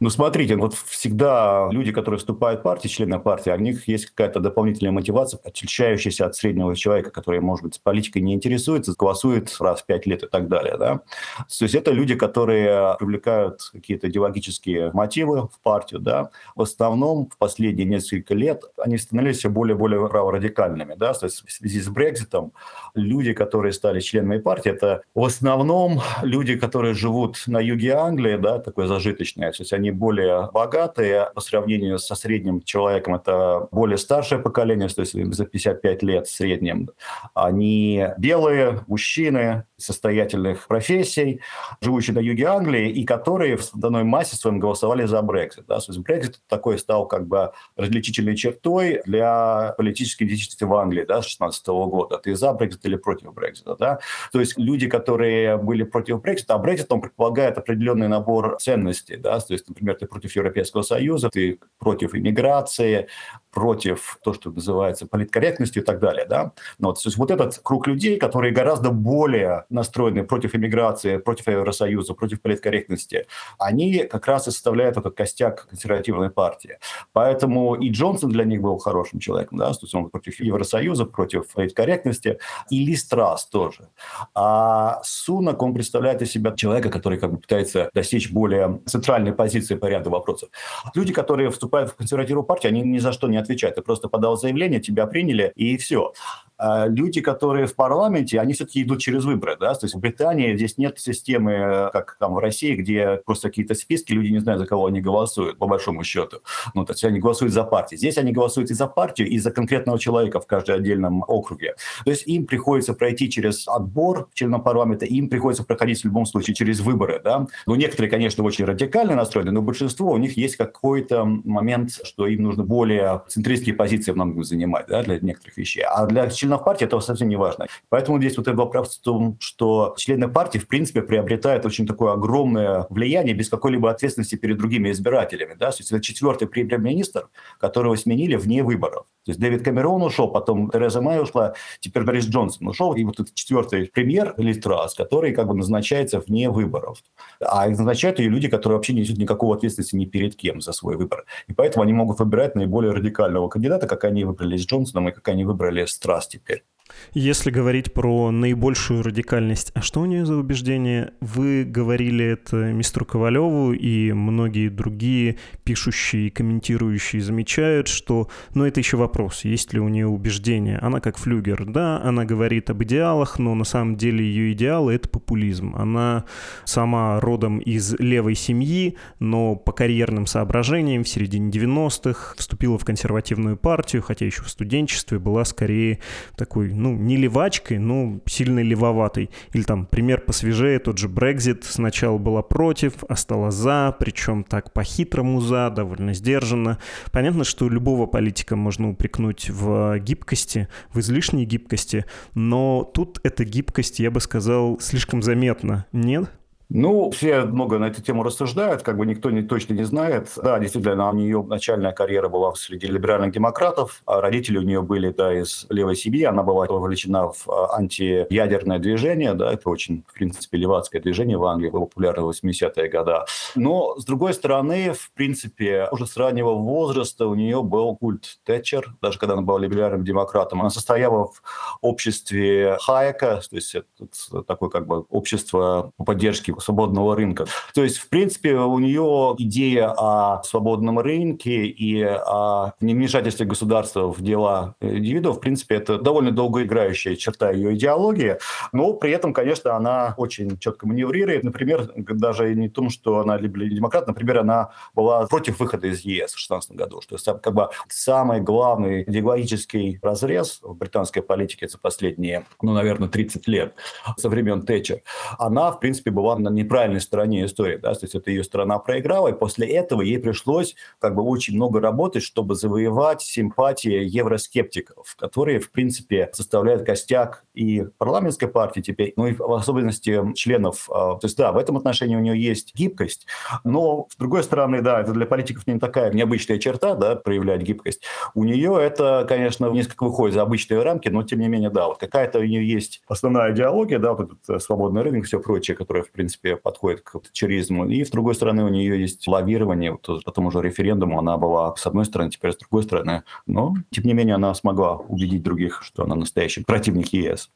Ну, 0.00 0.10
смотрите, 0.10 0.56
вот 0.56 0.74
всегда 0.74 1.68
люди, 1.70 1.92
которые 1.92 2.18
вступают 2.18 2.60
в 2.60 2.62
партию, 2.62 2.90
члены 2.90 3.18
партии, 3.18 3.50
у 3.50 3.58
них 3.58 3.88
есть 3.88 4.06
какая-то 4.06 4.40
дополнительная 4.40 4.92
мотивация, 4.92 5.40
отличающаяся 5.44 6.26
от 6.26 6.34
среднего 6.34 6.74
человека, 6.74 7.10
который, 7.10 7.40
может 7.40 7.64
быть, 7.64 7.80
политикой 7.82 8.18
не 8.18 8.34
интересуется, 8.34 8.94
голосует 8.98 9.54
раз 9.60 9.82
в 9.82 9.86
пять 9.86 10.06
лет 10.06 10.22
и 10.22 10.26
так 10.26 10.48
далее. 10.48 10.76
Да? 10.78 11.00
То 11.36 11.64
есть 11.64 11.74
это 11.74 11.92
люди, 11.92 12.14
которые 12.14 12.96
привлекают 12.98 13.62
какие-то 13.72 14.08
идеологические 14.08 14.90
мотивы 14.92 15.48
в 15.48 15.60
партию. 15.62 16.00
Да? 16.00 16.30
В 16.54 16.62
основном 16.62 17.28
в 17.28 17.38
последние 17.38 17.86
несколько 17.86 18.34
лет 18.34 18.64
они 18.78 18.98
становились 18.98 19.38
все 19.38 19.50
более 19.50 19.74
и 19.74 19.78
более 19.78 20.08
праворадикальными. 20.08 20.94
Да? 20.96 21.12
То 21.12 21.26
есть 21.26 21.46
в 21.46 21.52
связи 21.52 21.80
с 21.80 21.88
Брекзитом 21.88 22.52
люди, 22.94 23.32
которые 23.32 23.72
стали 23.72 24.00
членами 24.00 24.38
партии, 24.38 24.70
это 24.70 25.02
в 25.14 25.24
основном 25.24 26.00
люди, 26.22 26.56
которые 26.56 26.94
живут 26.94 27.42
на 27.46 27.60
юге 27.60 27.94
Англии, 27.94 28.36
да, 28.36 28.58
такой 28.58 28.86
зажиточный, 28.86 29.50
то 29.52 29.62
есть 29.62 29.72
они 29.76 29.90
более 29.90 30.50
богатые 30.52 31.30
по 31.34 31.40
сравнению 31.40 31.98
со 31.98 32.14
средним 32.14 32.62
человеком. 32.62 33.14
Это 33.14 33.68
более 33.70 33.98
старшее 33.98 34.40
поколение, 34.40 34.88
то 34.88 35.02
есть 35.02 35.12
за 35.34 35.44
55 35.44 36.02
лет 36.02 36.26
в 36.26 36.34
среднем. 36.34 36.90
Они 37.34 38.06
белые, 38.18 38.84
мужчины, 38.86 39.64
состоятельных 39.76 40.66
профессий, 40.66 41.40
живущие 41.80 42.14
на 42.14 42.20
юге 42.20 42.46
Англии, 42.46 42.90
и 42.90 43.04
которые 43.04 43.56
в 43.56 43.70
данной 43.74 44.04
массе 44.04 44.36
своем 44.36 44.58
голосовали 44.58 45.04
за 45.04 45.20
Брексит. 45.22 45.66
Да? 45.66 45.78
То 45.78 45.92
есть 45.92 45.98
Брексит 46.00 46.40
такой 46.48 46.78
стал 46.78 47.06
как 47.06 47.26
бы 47.26 47.52
различительной 47.76 48.36
чертой 48.36 49.02
для 49.04 49.74
политической 49.76 50.24
деятельности 50.24 50.64
в 50.64 50.74
Англии 50.74 51.04
да, 51.04 51.22
с 51.22 51.26
16 51.26 51.66
года. 51.66 52.18
Ты 52.18 52.34
за 52.34 52.52
Брексит 52.52 52.84
или 52.84 52.96
против 52.96 53.34
Брексита. 53.34 53.76
Да? 53.76 53.98
То 54.32 54.40
есть 54.40 54.58
люди, 54.58 54.88
которые 54.88 55.56
были 55.58 55.82
против 55.82 56.22
Брексита, 56.22 56.54
а 56.54 56.58
Брексит, 56.58 56.90
он 56.90 57.00
предполагает 57.00 57.58
определенный 57.58 58.08
набор 58.08 58.56
ценностей. 58.58 59.16
Да? 59.16 59.38
То 59.40 59.52
есть, 59.52 59.65
например, 59.68 59.96
ты 59.96 60.06
против 60.06 60.36
Европейского 60.36 60.82
Союза, 60.82 61.30
ты 61.30 61.60
против 61.78 62.14
иммиграции, 62.14 63.08
против 63.56 64.18
то, 64.22 64.34
что 64.34 64.50
называется 64.50 65.06
политкорректностью 65.06 65.82
и 65.82 65.86
так 65.86 65.98
далее. 65.98 66.26
Да? 66.28 66.52
Но, 66.78 66.92
то 66.92 67.00
есть 67.06 67.16
вот 67.16 67.30
этот 67.30 67.58
круг 67.62 67.86
людей, 67.86 68.18
которые 68.18 68.52
гораздо 68.52 68.90
более 68.90 69.64
настроены 69.70 70.24
против 70.24 70.54
иммиграции, 70.54 71.16
против 71.16 71.48
Евросоюза, 71.48 72.12
против 72.12 72.42
политкорректности, 72.42 73.26
они 73.58 74.00
как 74.00 74.26
раз 74.26 74.46
и 74.46 74.50
составляют 74.50 74.98
этот 74.98 75.16
костяк 75.16 75.68
консервативной 75.68 76.28
партии. 76.28 76.76
Поэтому 77.14 77.76
и 77.76 77.88
Джонсон 77.88 78.30
для 78.30 78.44
них 78.44 78.60
был 78.60 78.76
хорошим 78.76 79.20
человеком, 79.20 79.56
да, 79.56 79.72
то 79.72 79.78
есть 79.80 79.94
он 79.94 80.10
против 80.10 80.38
Евросоюза, 80.38 81.06
против 81.06 81.50
политкорректности, 81.54 82.38
и 82.68 82.84
Ли 82.84 82.94
Страс 82.94 83.46
тоже. 83.46 83.88
А 84.34 85.00
Сунак, 85.02 85.62
он 85.62 85.72
представляет 85.72 86.20
из 86.20 86.30
себя 86.30 86.52
человека, 86.52 86.90
который 86.90 87.18
как 87.18 87.30
бы 87.30 87.38
пытается 87.38 87.88
достичь 87.94 88.30
более 88.30 88.82
центральной 88.84 89.32
позиции 89.32 89.76
по 89.76 89.86
ряду 89.86 90.10
вопросов. 90.10 90.50
Люди, 90.94 91.14
которые 91.14 91.48
вступают 91.48 91.90
в 91.90 91.94
консервативную 91.94 92.44
партию, 92.44 92.72
они 92.72 92.82
ни 92.82 92.98
за 92.98 93.12
что 93.12 93.28
не 93.28 93.45
отвечают. 93.46 93.76
Ты 93.76 93.82
просто 93.82 94.08
подал 94.08 94.36
заявление, 94.36 94.80
тебя 94.80 95.06
приняли, 95.06 95.52
и 95.56 95.76
все. 95.76 96.12
А 96.58 96.86
люди, 96.86 97.20
которые 97.20 97.66
в 97.66 97.74
парламенте, 97.74 98.40
они 98.40 98.52
все-таки 98.52 98.82
идут 98.82 99.00
через 99.00 99.24
выборы. 99.24 99.56
Да? 99.58 99.74
То 99.74 99.84
есть 99.84 99.94
в 99.94 99.98
Британии 99.98 100.56
здесь 100.56 100.78
нет 100.78 100.98
системы, 100.98 101.90
как 101.92 102.16
там 102.18 102.34
в 102.34 102.38
России, 102.38 102.74
где 102.74 103.20
просто 103.24 103.48
какие-то 103.48 103.74
списки, 103.74 104.12
люди 104.12 104.32
не 104.32 104.38
знают, 104.38 104.60
за 104.60 104.66
кого 104.66 104.86
они 104.86 105.00
голосуют, 105.00 105.58
по 105.58 105.66
большому 105.66 106.04
счету. 106.04 106.38
Ну, 106.74 106.84
то 106.84 106.92
есть 106.92 107.04
они 107.04 107.18
голосуют 107.18 107.52
за 107.52 107.64
партию. 107.64 107.98
Здесь 107.98 108.18
они 108.18 108.32
голосуют 108.32 108.70
и 108.70 108.74
за 108.74 108.86
партию, 108.86 109.28
и 109.28 109.38
за 109.38 109.50
конкретного 109.50 109.98
человека 109.98 110.40
в 110.40 110.46
каждом 110.46 110.76
отдельном 110.76 111.24
округе. 111.26 111.74
То 112.04 112.10
есть 112.10 112.26
им 112.26 112.46
приходится 112.46 112.94
пройти 112.94 113.30
через 113.30 113.68
отбор 113.68 114.28
членов 114.34 114.64
парламента, 114.64 115.04
им 115.04 115.28
приходится 115.28 115.64
проходить 115.64 116.00
в 116.00 116.04
любом 116.04 116.26
случае 116.26 116.54
через 116.54 116.80
выборы. 116.80 117.20
Да? 117.22 117.46
Ну, 117.66 117.74
некоторые, 117.74 118.10
конечно, 118.10 118.44
очень 118.44 118.64
радикально 118.64 119.14
настроены, 119.14 119.52
но 119.52 119.62
большинство 119.62 120.12
у 120.12 120.16
них 120.16 120.36
есть 120.36 120.56
какой-то 120.56 121.24
момент, 121.24 121.90
что 122.04 122.26
им 122.26 122.42
нужно 122.42 122.64
более 122.64 123.22
центристские 123.28 123.74
позиции 123.74 124.12
много 124.12 124.42
занимать 124.42 124.86
да, 124.88 125.02
для 125.02 125.18
некоторых 125.20 125.56
вещей. 125.56 125.82
А 125.82 126.06
для 126.06 126.28
членов 126.46 126.64
партии 126.64 126.84
это 126.84 127.00
совсем 127.00 127.28
не 127.28 127.36
важно. 127.36 127.66
Поэтому 127.88 128.18
здесь 128.18 128.36
вот 128.36 128.48
вопрос 128.48 128.96
в 128.96 129.00
том, 129.02 129.36
что 129.40 129.94
члены 129.98 130.28
партии, 130.28 130.58
в 130.58 130.68
принципе, 130.68 131.02
приобретают 131.02 131.66
очень 131.66 131.86
такое 131.86 132.12
огромное 132.12 132.86
влияние 132.90 133.34
без 133.34 133.48
какой-либо 133.48 133.90
ответственности 133.90 134.36
перед 134.36 134.58
другими 134.58 134.90
избирателями. 134.90 135.54
Да? 135.58 135.70
То 135.70 135.78
есть 135.78 135.92
это 135.92 136.00
четвертый 136.00 136.46
премьер-министр, 136.46 137.28
которого 137.58 137.96
сменили 137.96 138.36
вне 138.36 138.62
выборов. 138.62 139.06
То 139.24 139.30
есть 139.30 139.40
Дэвид 139.40 139.64
Камерон 139.64 140.02
ушел, 140.02 140.28
потом 140.28 140.70
Тереза 140.70 141.00
Мэй 141.00 141.20
ушла, 141.20 141.54
теперь 141.80 142.04
Борис 142.04 142.26
Джонсон 142.26 142.68
ушел, 142.68 142.94
и 142.94 143.02
вот 143.02 143.18
этот 143.18 143.34
четвертый 143.34 143.86
премьер 143.86 144.34
Литрас, 144.36 144.94
который 144.94 145.32
как 145.32 145.48
бы 145.48 145.54
назначается 145.54 146.20
вне 146.20 146.48
выборов. 146.48 147.02
А 147.40 147.68
назначают 147.68 148.20
ее 148.20 148.28
люди, 148.28 148.48
которые 148.48 148.76
вообще 148.76 148.92
не 148.92 149.00
несут 149.00 149.18
никакого 149.18 149.56
ответственности 149.56 149.96
ни 149.96 150.04
перед 150.04 150.36
кем 150.36 150.60
за 150.60 150.72
свой 150.72 150.96
выбор. 150.96 151.24
И 151.48 151.52
поэтому 151.52 151.82
они 151.82 151.92
могут 151.92 152.20
выбирать 152.20 152.54
наиболее 152.54 152.92
радикального 152.92 153.48
кандидата, 153.48 153.88
как 153.88 154.04
они 154.04 154.24
выбрали 154.24 154.56
с 154.56 154.64
Джонсоном 154.64 155.08
и 155.08 155.12
как 155.12 155.26
они 155.26 155.44
выбрали 155.44 155.86
Страс 155.86 156.28
теперь. 156.38 156.64
Если 157.12 157.50
говорить 157.50 157.92
про 157.92 158.30
наибольшую 158.30 159.02
радикальность, 159.02 159.72
а 159.74 159.80
что 159.80 160.00
у 160.00 160.06
нее 160.06 160.26
за 160.26 160.36
убеждение? 160.36 161.12
Вы 161.20 161.64
говорили 161.64 162.24
это 162.24 162.72
мистеру 162.72 163.04
Ковалеву, 163.04 163.72
и 163.72 164.12
многие 164.12 164.68
другие 164.68 165.36
пишущие 165.64 166.26
и 166.26 166.30
комментирующие 166.30 167.22
замечают, 167.22 167.88
что, 167.88 168.28
ну, 168.54 168.64
это 168.64 168.80
еще 168.80 168.96
вопрос, 168.96 169.44
есть 169.44 169.72
ли 169.72 169.80
у 169.80 169.88
нее 169.88 170.06
убеждение. 170.06 170.78
Она 170.78 171.00
как 171.00 171.16
флюгер, 171.16 171.64
да, 171.64 172.00
она 172.02 172.24
говорит 172.24 172.70
об 172.70 172.82
идеалах, 172.82 173.38
но 173.38 173.54
на 173.54 173.64
самом 173.64 173.96
деле 173.96 174.24
ее 174.24 174.52
идеалы— 174.52 174.92
это 174.94 175.08
популизм. 175.08 175.74
Она 175.74 176.24
сама 176.64 177.20
родом 177.20 177.58
из 177.58 177.98
левой 177.98 178.34
семьи, 178.34 178.96
но 179.18 179.56
по 179.56 179.72
карьерным 179.72 180.26
соображениям 180.26 181.04
в 181.04 181.08
середине 181.08 181.50
90-х 181.50 182.34
вступила 182.36 182.78
в 182.78 182.84
консервативную 182.84 183.56
партию, 183.56 184.02
хотя 184.02 184.26
еще 184.26 184.42
в 184.42 184.48
студенчестве 184.50 185.18
была 185.18 185.44
скорее 185.44 186.00
такой 186.36 186.75
ну, 186.76 186.94
не 186.94 187.16
левачкой, 187.16 187.78
но 187.78 188.20
сильно 188.26 188.60
левоватой. 188.60 189.30
Или 189.52 189.62
там 189.62 189.86
пример 189.86 190.20
посвежее, 190.20 190.78
тот 190.78 190.98
же 190.98 191.08
Брекзит 191.08 191.64
сначала 191.64 192.18
была 192.18 192.42
против, 192.42 193.04
а 193.08 193.16
стала 193.16 193.50
за, 193.50 193.94
причем 193.98 194.44
так 194.44 194.72
по-хитрому 194.72 195.40
за, 195.40 195.70
довольно 195.70 196.14
сдержанно. 196.14 196.78
Понятно, 197.12 197.44
что 197.44 197.68
любого 197.68 198.06
политика 198.06 198.56
можно 198.56 198.90
упрекнуть 198.90 199.50
в 199.50 199.98
гибкости, 199.98 200.68
в 200.92 201.00
излишней 201.00 201.44
гибкости, 201.44 202.04
но 202.34 202.88
тут 202.94 203.20
эта 203.22 203.44
гибкость, 203.44 203.98
я 203.98 204.10
бы 204.10 204.20
сказал, 204.20 204.78
слишком 204.80 205.22
заметна, 205.22 205.86
нет? 205.92 206.30
Ну, 206.68 207.10
все 207.10 207.42
много 207.42 207.78
на 207.78 207.86
эту 207.86 208.02
тему 208.02 208.24
рассуждают, 208.24 208.82
как 208.82 208.96
бы 208.96 209.06
никто 209.06 209.30
не, 209.30 209.42
точно 209.42 209.74
не 209.74 209.84
знает. 209.84 210.30
Да, 210.36 210.58
действительно, 210.58 211.08
у 211.10 211.14
нее 211.14 211.42
начальная 211.42 211.92
карьера 211.92 212.28
была 212.28 212.54
среди 212.54 212.88
либеральных 212.88 213.32
демократов, 213.32 214.02
а 214.04 214.20
родители 214.20 214.58
у 214.58 214.62
нее 214.62 214.82
были 214.82 215.10
да, 215.10 215.32
из 215.32 215.66
левой 215.70 215.94
семьи, 215.94 216.24
она 216.24 216.42
была 216.42 216.66
вовлечена 216.66 217.28
в 217.28 217.48
а, 217.48 217.76
антиядерное 217.76 218.80
движение, 218.80 219.34
да, 219.34 219.52
это 219.52 219.70
очень, 219.70 220.04
в 220.08 220.14
принципе, 220.14 220.58
левацкое 220.58 221.00
движение 221.00 221.38
в 221.38 221.44
Англии, 221.44 221.70
было 221.70 221.84
популярно 221.84 222.22
в 222.22 222.30
80-е 222.30 222.88
годы. 222.88 223.12
Но, 223.54 223.96
с 223.96 224.04
другой 224.04 224.34
стороны, 224.34 224.92
в 224.92 225.12
принципе, 225.12 225.86
уже 225.92 226.06
с 226.06 226.16
раннего 226.16 226.50
возраста 226.50 227.28
у 227.28 227.34
нее 227.36 227.62
был 227.62 227.96
культ 227.96 228.40
Тэтчер, 228.44 228.96
даже 229.00 229.18
когда 229.18 229.34
она 229.34 229.42
была 229.42 229.60
либеральным 229.60 230.04
демократом. 230.04 230.60
Она 230.60 230.70
состояла 230.70 231.26
в 231.26 231.42
обществе 231.80 232.76
Хайека, 232.80 233.40
то 233.48 233.56
есть 233.56 233.74
это 233.74 234.42
такое 234.42 234.68
как 234.68 234.86
бы 234.86 235.04
общество 235.10 235.92
по 235.96 236.04
поддержке 236.04 236.55
свободного 236.58 237.16
рынка. 237.16 237.46
То 237.74 237.82
есть, 237.82 237.98
в 237.98 238.08
принципе, 238.08 238.54
у 238.54 238.78
нее 238.78 239.34
идея 239.38 239.94
о 239.96 240.42
свободном 240.42 240.98
рынке 240.98 241.66
и 241.66 242.02
о 242.02 242.72
невмешательстве 242.80 243.46
государства 243.46 244.12
в 244.12 244.20
дела 244.22 244.74
индивидуов, 244.80 245.36
в 245.36 245.40
принципе, 245.40 245.76
это 245.76 245.98
довольно 245.98 246.30
долгоиграющая 246.30 247.16
черта 247.16 247.50
ее 247.50 247.74
идеологии, 247.74 248.38
но 248.72 248.92
при 248.94 249.12
этом, 249.12 249.32
конечно, 249.32 249.74
она 249.74 250.14
очень 250.16 250.58
четко 250.58 250.86
маневрирует. 250.86 251.44
Например, 251.44 251.90
даже 251.96 252.54
не 252.54 252.68
том, 252.68 252.90
что 252.90 253.20
она 253.20 253.38
демократ, 253.38 254.06
например, 254.06 254.38
она 254.38 254.70
была 254.94 255.26
против 255.26 255.60
выхода 255.60 255.86
из 255.88 256.00
ЕС 256.00 256.32
в 256.32 256.36
2016 256.36 256.72
году, 256.72 257.00
что 257.00 257.34
как 257.34 257.54
бы 257.54 257.68
самый 257.88 258.40
главный 258.40 259.02
идеологический 259.02 259.98
разрез 260.02 260.60
в 260.62 260.74
британской 260.74 261.22
политике 261.22 261.68
за 261.68 261.78
последние, 261.78 262.44
ну, 262.62 262.72
наверное, 262.72 263.08
30 263.08 263.48
лет 263.48 263.74
со 264.16 264.28
времен 264.28 264.62
Тэтчер, 264.62 265.02
она, 265.38 265.70
в 265.72 265.80
принципе, 265.80 266.10
была 266.10 266.36
на 266.50 266.54
неправильной 266.54 267.00
стороне 267.00 267.44
истории, 267.44 267.76
да, 267.76 267.94
то 267.94 268.00
есть 268.02 268.14
это 268.14 268.30
ее 268.30 268.44
страна 268.44 268.78
проиграла, 268.78 269.28
и 269.28 269.32
после 269.32 269.66
этого 269.68 270.02
ей 270.02 270.18
пришлось 270.18 270.74
как 270.98 271.14
бы 271.14 271.22
очень 271.22 271.54
много 271.54 271.80
работать, 271.80 272.22
чтобы 272.22 272.54
завоевать 272.54 273.22
симпатии 273.22 274.04
евроскептиков, 274.04 275.16
которые, 275.18 275.60
в 275.60 275.70
принципе, 275.70 276.30
составляют 276.32 276.84
костяк 276.84 277.44
и 277.54 277.84
парламентской 277.98 278.46
партии 278.46 278.80
теперь, 278.80 279.12
ну 279.16 279.26
и 279.26 279.34
в 279.34 279.52
особенности 279.52 280.20
членов. 280.34 280.88
А, 280.90 281.16
то 281.16 281.26
есть, 281.26 281.36
да, 281.36 281.52
в 281.52 281.58
этом 281.58 281.76
отношении 281.76 282.16
у 282.16 282.20
нее 282.20 282.40
есть 282.40 282.74
гибкость, 282.74 283.26
но, 283.64 284.06
с 284.10 284.16
другой 284.16 284.42
стороны, 284.42 284.82
да, 284.82 285.00
это 285.00 285.12
для 285.12 285.26
политиков 285.26 285.66
не 285.66 285.78
такая 285.78 286.12
необычная 286.12 286.58
черта, 286.58 286.94
да, 286.94 287.16
проявлять 287.16 287.62
гибкость. 287.62 288.02
У 288.34 288.44
нее 288.44 288.76
это, 288.80 289.24
конечно, 289.28 289.70
несколько 289.70 290.04
выходит 290.04 290.34
за 290.34 290.42
обычные 290.42 290.82
рамки, 290.82 291.08
но, 291.08 291.22
тем 291.22 291.40
не 291.40 291.48
менее, 291.48 291.70
да, 291.70 291.88
вот 291.88 291.98
какая-то 291.98 292.38
у 292.38 292.44
нее 292.44 292.66
есть 292.66 293.02
основная 293.08 293.52
идеология, 293.52 293.98
да, 293.98 294.12
вот 294.12 294.20
этот 294.26 294.38
э, 294.48 294.58
свободный 294.58 295.02
рынок, 295.02 295.24
все 295.24 295.40
прочее, 295.40 295.76
которое, 295.76 296.02
в 296.02 296.10
принципе, 296.10 296.35
подходит 296.62 297.02
к 297.02 297.18
тачеризму. 297.20 297.88
И, 297.88 298.04
с 298.04 298.10
другой 298.10 298.34
стороны, 298.34 298.64
у 298.64 298.68
нее 298.68 299.00
есть 299.00 299.26
лавирование. 299.26 299.92
Вот 299.92 300.24
по 300.24 300.32
тому 300.32 300.50
же 300.50 300.60
референдуму 300.60 301.18
она 301.18 301.36
была 301.36 301.74
с 301.76 301.86
одной 301.86 302.04
стороны, 302.04 302.30
теперь 302.30 302.52
с 302.52 302.56
другой 302.56 302.82
стороны. 302.82 303.22
Но, 303.46 303.74
тем 303.90 304.04
не 304.04 304.14
менее, 304.14 304.34
она 304.34 304.54
смогла 304.54 304.96
убедить 304.96 305.42
других, 305.42 305.82
что 305.82 306.04
она 306.04 306.14
настоящий 306.14 306.64
противник 306.64 307.08
ЕС. 307.08 307.50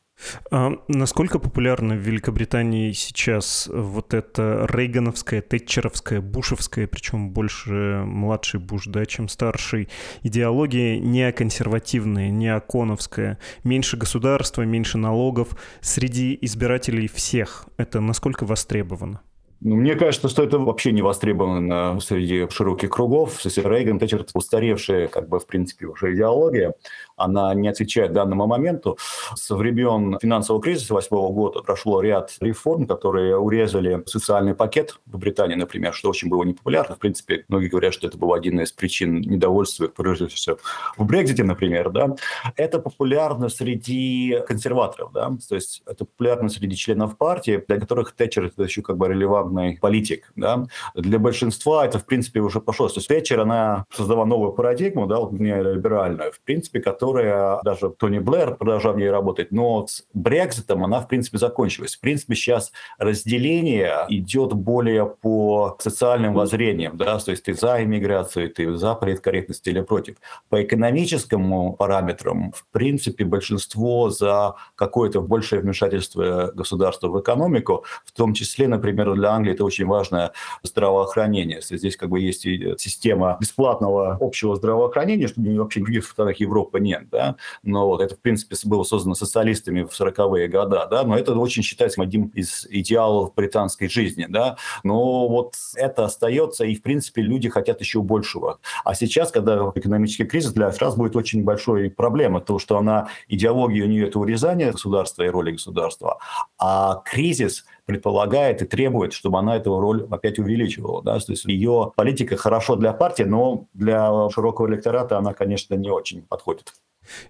А 0.50 0.72
насколько 0.88 1.38
популярна 1.38 1.94
в 1.94 1.98
Великобритании 1.98 2.92
сейчас 2.92 3.68
вот 3.72 4.14
эта 4.14 4.66
рейгановская, 4.70 5.42
тэтчеровская, 5.42 6.20
бушевская, 6.20 6.86
причем 6.86 7.30
больше 7.30 8.02
младший 8.04 8.60
Буш, 8.60 8.86
да, 8.86 9.06
чем 9.06 9.28
старший, 9.28 9.88
идеология 10.22 10.98
неоконсервативная, 10.98 12.30
неоконовская, 12.30 13.38
меньше 13.64 13.96
государства, 13.96 14.62
меньше 14.62 14.98
налогов 14.98 15.56
среди 15.80 16.38
избирателей 16.40 17.08
всех? 17.08 17.66
Это 17.76 18.00
насколько 18.00 18.44
востребовано? 18.44 19.22
Ну, 19.62 19.76
мне 19.76 19.94
кажется, 19.94 20.28
что 20.28 20.42
это 20.42 20.58
вообще 20.58 20.90
не 20.90 21.02
востребовано 21.02 22.00
среди 22.00 22.48
широких 22.48 22.88
кругов. 22.88 23.44
Рейган, 23.44 23.98
Тэтчер– 23.98 24.24
устаревшая, 24.34 25.06
как 25.08 25.28
бы, 25.28 25.38
в 25.38 25.46
принципе, 25.46 25.84
уже 25.84 26.14
идеология 26.14 26.72
она 27.20 27.54
не 27.54 27.68
отвечает 27.68 28.12
данному 28.12 28.46
моменту. 28.46 28.98
Со 29.34 29.56
времен 29.56 30.18
финансового 30.20 30.62
кризиса 30.62 30.88
2008 30.94 31.34
года 31.34 31.60
прошло 31.60 32.00
ряд 32.00 32.34
реформ, 32.40 32.86
которые 32.86 33.36
урезали 33.36 34.02
социальный 34.06 34.54
пакет 34.54 34.98
в 35.06 35.18
Британии, 35.18 35.54
например, 35.54 35.94
что 35.94 36.08
очень 36.08 36.28
было 36.28 36.44
непопулярно. 36.44 36.96
В 36.96 36.98
принципе, 36.98 37.44
многие 37.48 37.68
говорят, 37.68 37.94
что 37.94 38.06
это 38.06 38.16
был 38.16 38.32
один 38.32 38.60
из 38.60 38.72
причин 38.72 39.20
недовольства, 39.20 39.90
всего, 40.28 40.58
в 40.96 41.04
Брекзите, 41.04 41.44
например. 41.44 41.90
Да? 41.90 42.14
Это 42.56 42.78
популярно 42.78 43.48
среди 43.48 44.38
консерваторов, 44.46 45.12
да? 45.12 45.30
то 45.48 45.54
есть 45.54 45.82
это 45.86 46.04
популярно 46.04 46.48
среди 46.48 46.76
членов 46.76 47.16
партии, 47.16 47.62
для 47.66 47.78
которых 47.78 48.12
Тэтчер 48.12 48.46
это 48.46 48.62
еще 48.62 48.82
как 48.82 48.96
бы 48.96 49.08
релевантный 49.08 49.78
политик. 49.80 50.32
Да? 50.36 50.66
Для 50.94 51.18
большинства 51.18 51.84
это, 51.84 51.98
в 51.98 52.06
принципе, 52.06 52.40
уже 52.40 52.60
пошло. 52.60 52.88
То 52.88 52.94
есть 52.96 53.08
Тэтчер, 53.08 53.40
она 53.40 53.84
создала 53.92 54.24
новую 54.24 54.52
парадигму, 54.52 55.06
да, 55.06 55.18
вот 55.18 55.32
неолиберальную, 55.32 56.32
в 56.32 56.40
принципе, 56.40 56.80
которая 56.80 57.09
которая 57.10 57.58
даже 57.64 57.90
Тони 57.90 58.20
Блэр 58.20 58.54
продолжал 58.54 58.94
в 58.94 58.96
ней 58.96 59.10
работать, 59.10 59.50
но 59.50 59.86
с 59.86 60.04
Брекзитом 60.14 60.84
она, 60.84 61.00
в 61.00 61.08
принципе, 61.08 61.38
закончилась. 61.38 61.96
В 61.96 62.00
принципе, 62.00 62.36
сейчас 62.36 62.70
разделение 62.98 64.06
идет 64.08 64.52
более 64.52 65.06
по 65.06 65.76
социальным 65.80 66.34
воззрениям, 66.34 66.96
да, 66.96 67.18
то 67.18 67.32
есть 67.32 67.44
ты 67.44 67.54
за 67.54 67.82
иммиграцию, 67.82 68.48
ты 68.50 68.76
за 68.76 68.94
политкорректность 68.94 69.66
или 69.66 69.80
против. 69.80 70.16
По 70.50 70.62
экономическому 70.62 71.72
параметрам, 71.72 72.52
в 72.52 72.64
принципе, 72.70 73.24
большинство 73.24 74.10
за 74.10 74.54
какое-то 74.76 75.20
большее 75.20 75.62
вмешательство 75.62 76.52
государства 76.54 77.08
в 77.08 77.20
экономику, 77.20 77.84
в 78.04 78.12
том 78.12 78.34
числе, 78.34 78.68
например, 78.68 79.14
для 79.14 79.30
Англии 79.30 79.54
это 79.54 79.64
очень 79.64 79.86
важное 79.86 80.30
здравоохранение. 80.62 81.60
Здесь 81.60 81.96
как 81.96 82.10
бы 82.10 82.20
есть 82.20 82.42
система 82.42 83.36
бесплатного 83.40 84.16
общего 84.20 84.54
здравоохранения, 84.54 85.26
что 85.26 85.40
вообще 85.40 85.80
в 85.80 85.84
других 85.84 86.04
странах 86.04 86.36
Европы 86.36 86.78
нет 86.78 86.89
момент, 86.90 87.10
да, 87.10 87.36
но 87.62 87.86
вот 87.86 88.00
это, 88.00 88.14
в 88.14 88.20
принципе, 88.20 88.56
было 88.64 88.82
создано 88.82 89.14
социалистами 89.14 89.82
в 89.82 90.00
40-е 90.00 90.48
годы, 90.48 90.78
да, 90.90 91.02
но 91.04 91.16
это 91.16 91.34
очень 91.34 91.62
считается 91.62 92.02
одним 92.02 92.28
из 92.28 92.66
идеалов 92.70 93.34
британской 93.34 93.88
жизни, 93.88 94.26
да, 94.28 94.56
но 94.82 95.28
вот 95.28 95.54
это 95.76 96.04
остается, 96.04 96.64
и, 96.64 96.74
в 96.74 96.82
принципе, 96.82 97.22
люди 97.22 97.48
хотят 97.48 97.80
еще 97.80 98.00
большего. 98.00 98.58
А 98.84 98.94
сейчас, 98.94 99.30
когда 99.30 99.70
экономический 99.74 100.24
кризис, 100.24 100.52
для 100.52 100.70
раз 100.70 100.96
будет 100.96 101.16
очень 101.16 101.44
большой 101.44 101.90
проблемой, 101.90 102.42
то, 102.42 102.58
что 102.58 102.78
она, 102.78 103.08
идеология 103.28 103.84
у 103.84 103.88
нее 103.88 104.08
это 104.08 104.18
урезание 104.18 104.72
государства 104.72 105.22
и 105.22 105.28
роли 105.28 105.52
государства, 105.52 106.18
а 106.58 107.02
кризис 107.04 107.64
предполагает 107.90 108.62
и 108.62 108.66
требует, 108.66 109.12
чтобы 109.12 109.38
она 109.38 109.56
эту 109.56 109.80
роль 109.80 110.06
опять 110.10 110.38
увеличивала. 110.38 111.02
Да? 111.02 111.18
То 111.18 111.32
есть 111.32 111.44
ее 111.44 111.92
политика 111.96 112.36
хорошо 112.36 112.76
для 112.76 112.92
партии, 112.92 113.24
но 113.24 113.66
для 113.74 114.30
широкого 114.30 114.68
электората 114.68 115.18
она, 115.18 115.34
конечно, 115.34 115.74
не 115.74 115.90
очень 115.90 116.22
подходит. 116.22 116.72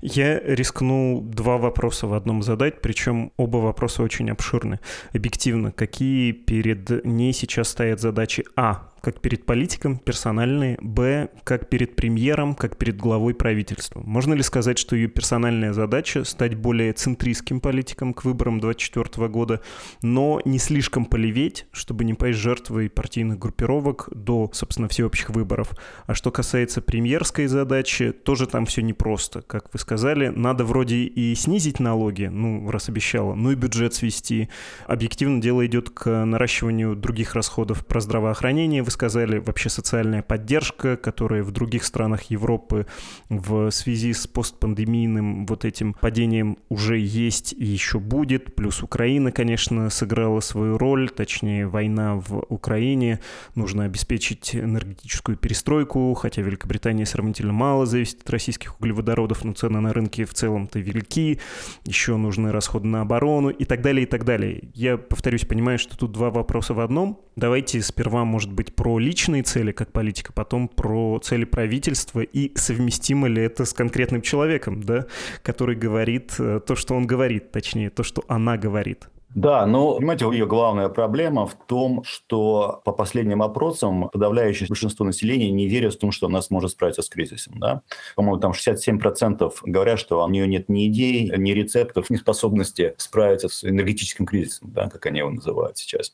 Я 0.03 0.39
рискну 0.41 1.23
два 1.23 1.57
вопроса 1.57 2.07
в 2.07 2.13
одном 2.13 2.43
задать, 2.43 2.83
причем 2.83 3.33
оба 3.39 3.59
вопроса 3.59 4.03
очень 4.03 4.31
обширны. 4.31 4.81
Объективно, 5.15 5.73
какие 5.73 6.33
перед 6.33 7.05
ней 7.05 7.33
сейчас 7.33 7.69
стоят 7.69 8.01
задачи 8.01 8.45
А 8.57 8.90
как 9.01 9.21
перед 9.21 9.47
политиком 9.47 9.99
персональные, 9.99 10.79
б, 10.81 11.29
как 11.45 11.69
перед 11.69 11.97
премьером, 11.97 12.55
как 12.55 12.77
перед 12.77 12.97
главой 12.97 13.35
правительства. 13.35 14.01
Можно 14.01 14.35
ли 14.35 14.43
сказать, 14.43 14.79
что 14.79 14.97
ее 14.97 15.09
персональная 15.09 15.73
задача 15.73 16.25
стать 16.25 16.55
более 16.55 16.93
центристским 16.93 17.61
политиком 17.61 18.15
к 18.15 18.25
выборам 18.25 18.61
2024 18.61 19.29
года, 19.29 19.61
но 20.03 20.41
не 20.45 20.59
слишком 20.59 21.05
полеветь, 21.05 21.67
чтобы 21.73 22.05
не 22.05 22.15
пасть 22.15 22.39
жертвой 22.39 22.91
партийных 22.91 23.39
группировок 23.39 24.09
до, 24.13 24.51
собственно, 24.53 24.89
всеобщих 24.89 25.31
выборов. 25.31 25.73
А 26.07 26.15
что 26.15 26.31
касается 26.31 26.81
премьерской 26.83 27.47
задачи, 27.47 28.13
тоже 28.13 28.47
там 28.47 28.67
все 28.67 28.83
непросто. 28.83 29.43
Как 29.43 29.73
вы 29.73 29.79
сказали, 29.79 30.29
надо 30.29 30.65
вроде 30.65 30.97
и 30.97 31.35
снизить 31.35 31.81
налоги, 31.81 32.27
ну, 32.27 32.71
раз 32.71 32.89
обещала, 32.89 33.35
ну 33.35 33.53
и 33.53 33.55
бюджет 33.55 33.95
свести. 33.95 34.49
Объективно 34.87 35.41
дело 35.41 35.67
идет 35.67 35.91
к 35.91 36.25
наращиванию 36.25 36.97
других 36.97 37.35
расходов 37.35 37.87
про 37.87 38.01
здравоохранение, 38.01 38.83
вы 38.91 38.93
сказали, 38.93 39.39
вообще 39.39 39.69
социальная 39.69 40.21
поддержка, 40.21 40.97
которая 40.97 41.45
в 41.45 41.53
других 41.53 41.85
странах 41.85 42.25
Европы 42.25 42.87
в 43.29 43.71
связи 43.71 44.13
с 44.13 44.27
постпандемийным 44.27 45.47
вот 45.47 45.65
этим 45.65 45.95
падением 45.95 46.59
уже 46.69 46.99
есть 46.99 47.53
и 47.53 47.65
еще 47.65 48.01
будет. 48.01 48.57
Плюс 48.57 48.83
Украина, 48.83 49.31
конечно, 49.31 49.91
сыграла 49.91 50.41
свою 50.41 50.77
роль, 50.77 51.09
точнее, 51.09 51.69
война 51.69 52.17
в 52.17 52.45
Украине. 52.49 53.21
Нужно 53.55 53.85
обеспечить 53.85 54.57
энергетическую 54.57 55.37
перестройку, 55.37 56.13
хотя 56.15 56.43
Великобритания 56.43 57.07
сравнительно 57.07 57.53
мало 57.53 57.87
зависит 57.87 58.23
от 58.23 58.31
российских 58.31 58.81
углеводородов, 58.81 59.45
но 59.45 59.53
цены 59.53 59.79
на 59.79 59.93
рынке 59.93 60.25
в 60.25 60.35
целом-то 60.35 60.81
велики. 60.81 61.39
Еще 61.85 62.17
нужны 62.17 62.51
расходы 62.51 62.89
на 62.89 63.03
оборону 63.03 63.51
и 63.51 63.65
так 63.65 63.83
далее, 63.83 64.03
и 64.03 64.07
так 64.07 64.25
далее. 64.25 64.69
Я, 64.75 64.99
повторюсь, 64.99 65.45
понимаю, 65.45 65.79
что 65.79 65.97
тут 65.97 66.11
два 66.11 66.31
вопроса 66.31 66.75
в 66.75 66.81
одном. 66.81 67.21
Давайте 67.37 67.81
сперва, 67.81 68.25
может 68.25 68.53
быть, 68.53 68.75
про 68.81 68.99
личные 68.99 69.43
цели 69.43 69.73
как 69.73 69.93
политика, 69.93 70.33
потом 70.33 70.67
про 70.67 71.19
цели 71.23 71.45
правительства 71.45 72.21
и 72.21 72.51
совместимо 72.57 73.29
ли 73.29 73.43
это 73.43 73.67
с 73.67 73.75
конкретным 73.75 74.23
человеком, 74.23 74.83
да, 74.83 75.05
который 75.43 75.77
говорит 75.77 76.33
э, 76.39 76.61
то, 76.67 76.75
что 76.77 76.95
он 76.95 77.07
говорит, 77.07 77.53
точнее, 77.53 77.91
то, 77.91 78.03
что 78.03 78.25
она 78.27 78.57
говорит. 78.57 79.11
Да, 79.35 79.65
но, 79.65 79.95
понимаете, 79.97 80.27
ее 80.33 80.47
главная 80.47 80.89
проблема 80.89 81.47
в 81.47 81.55
том, 81.55 82.03
что 82.05 82.81
по 82.85 82.93
последним 82.93 83.43
опросам 83.43 84.09
подавляющее 84.09 84.67
большинство 84.67 85.07
населения 85.07 85.51
не 85.51 85.69
верит 85.69 85.95
в 85.95 85.99
том, 85.99 86.11
что 86.11 86.27
она 86.27 86.43
сможет 86.43 86.73
справиться 86.73 87.03
с 87.03 87.09
кризисом. 87.09 87.59
Да? 87.59 87.83
По-моему, 88.17 88.41
там 88.41 88.53
67% 88.53 89.53
говорят, 89.65 90.01
что 90.01 90.25
у 90.25 90.29
нее 90.29 90.49
нет 90.49 90.69
ни 90.69 90.89
идей, 90.89 91.33
ни 91.37 91.53
рецептов, 91.53 92.11
ни 92.11 92.17
способности 92.17 92.95
справиться 92.97 93.49
с 93.49 93.63
энергетическим 93.65 94.27
кризисом, 94.27 94.73
да, 94.73 94.89
как 94.89 95.07
они 95.07 95.21
его 95.21 95.31
называют 95.31 95.79
сейчас. 95.79 96.13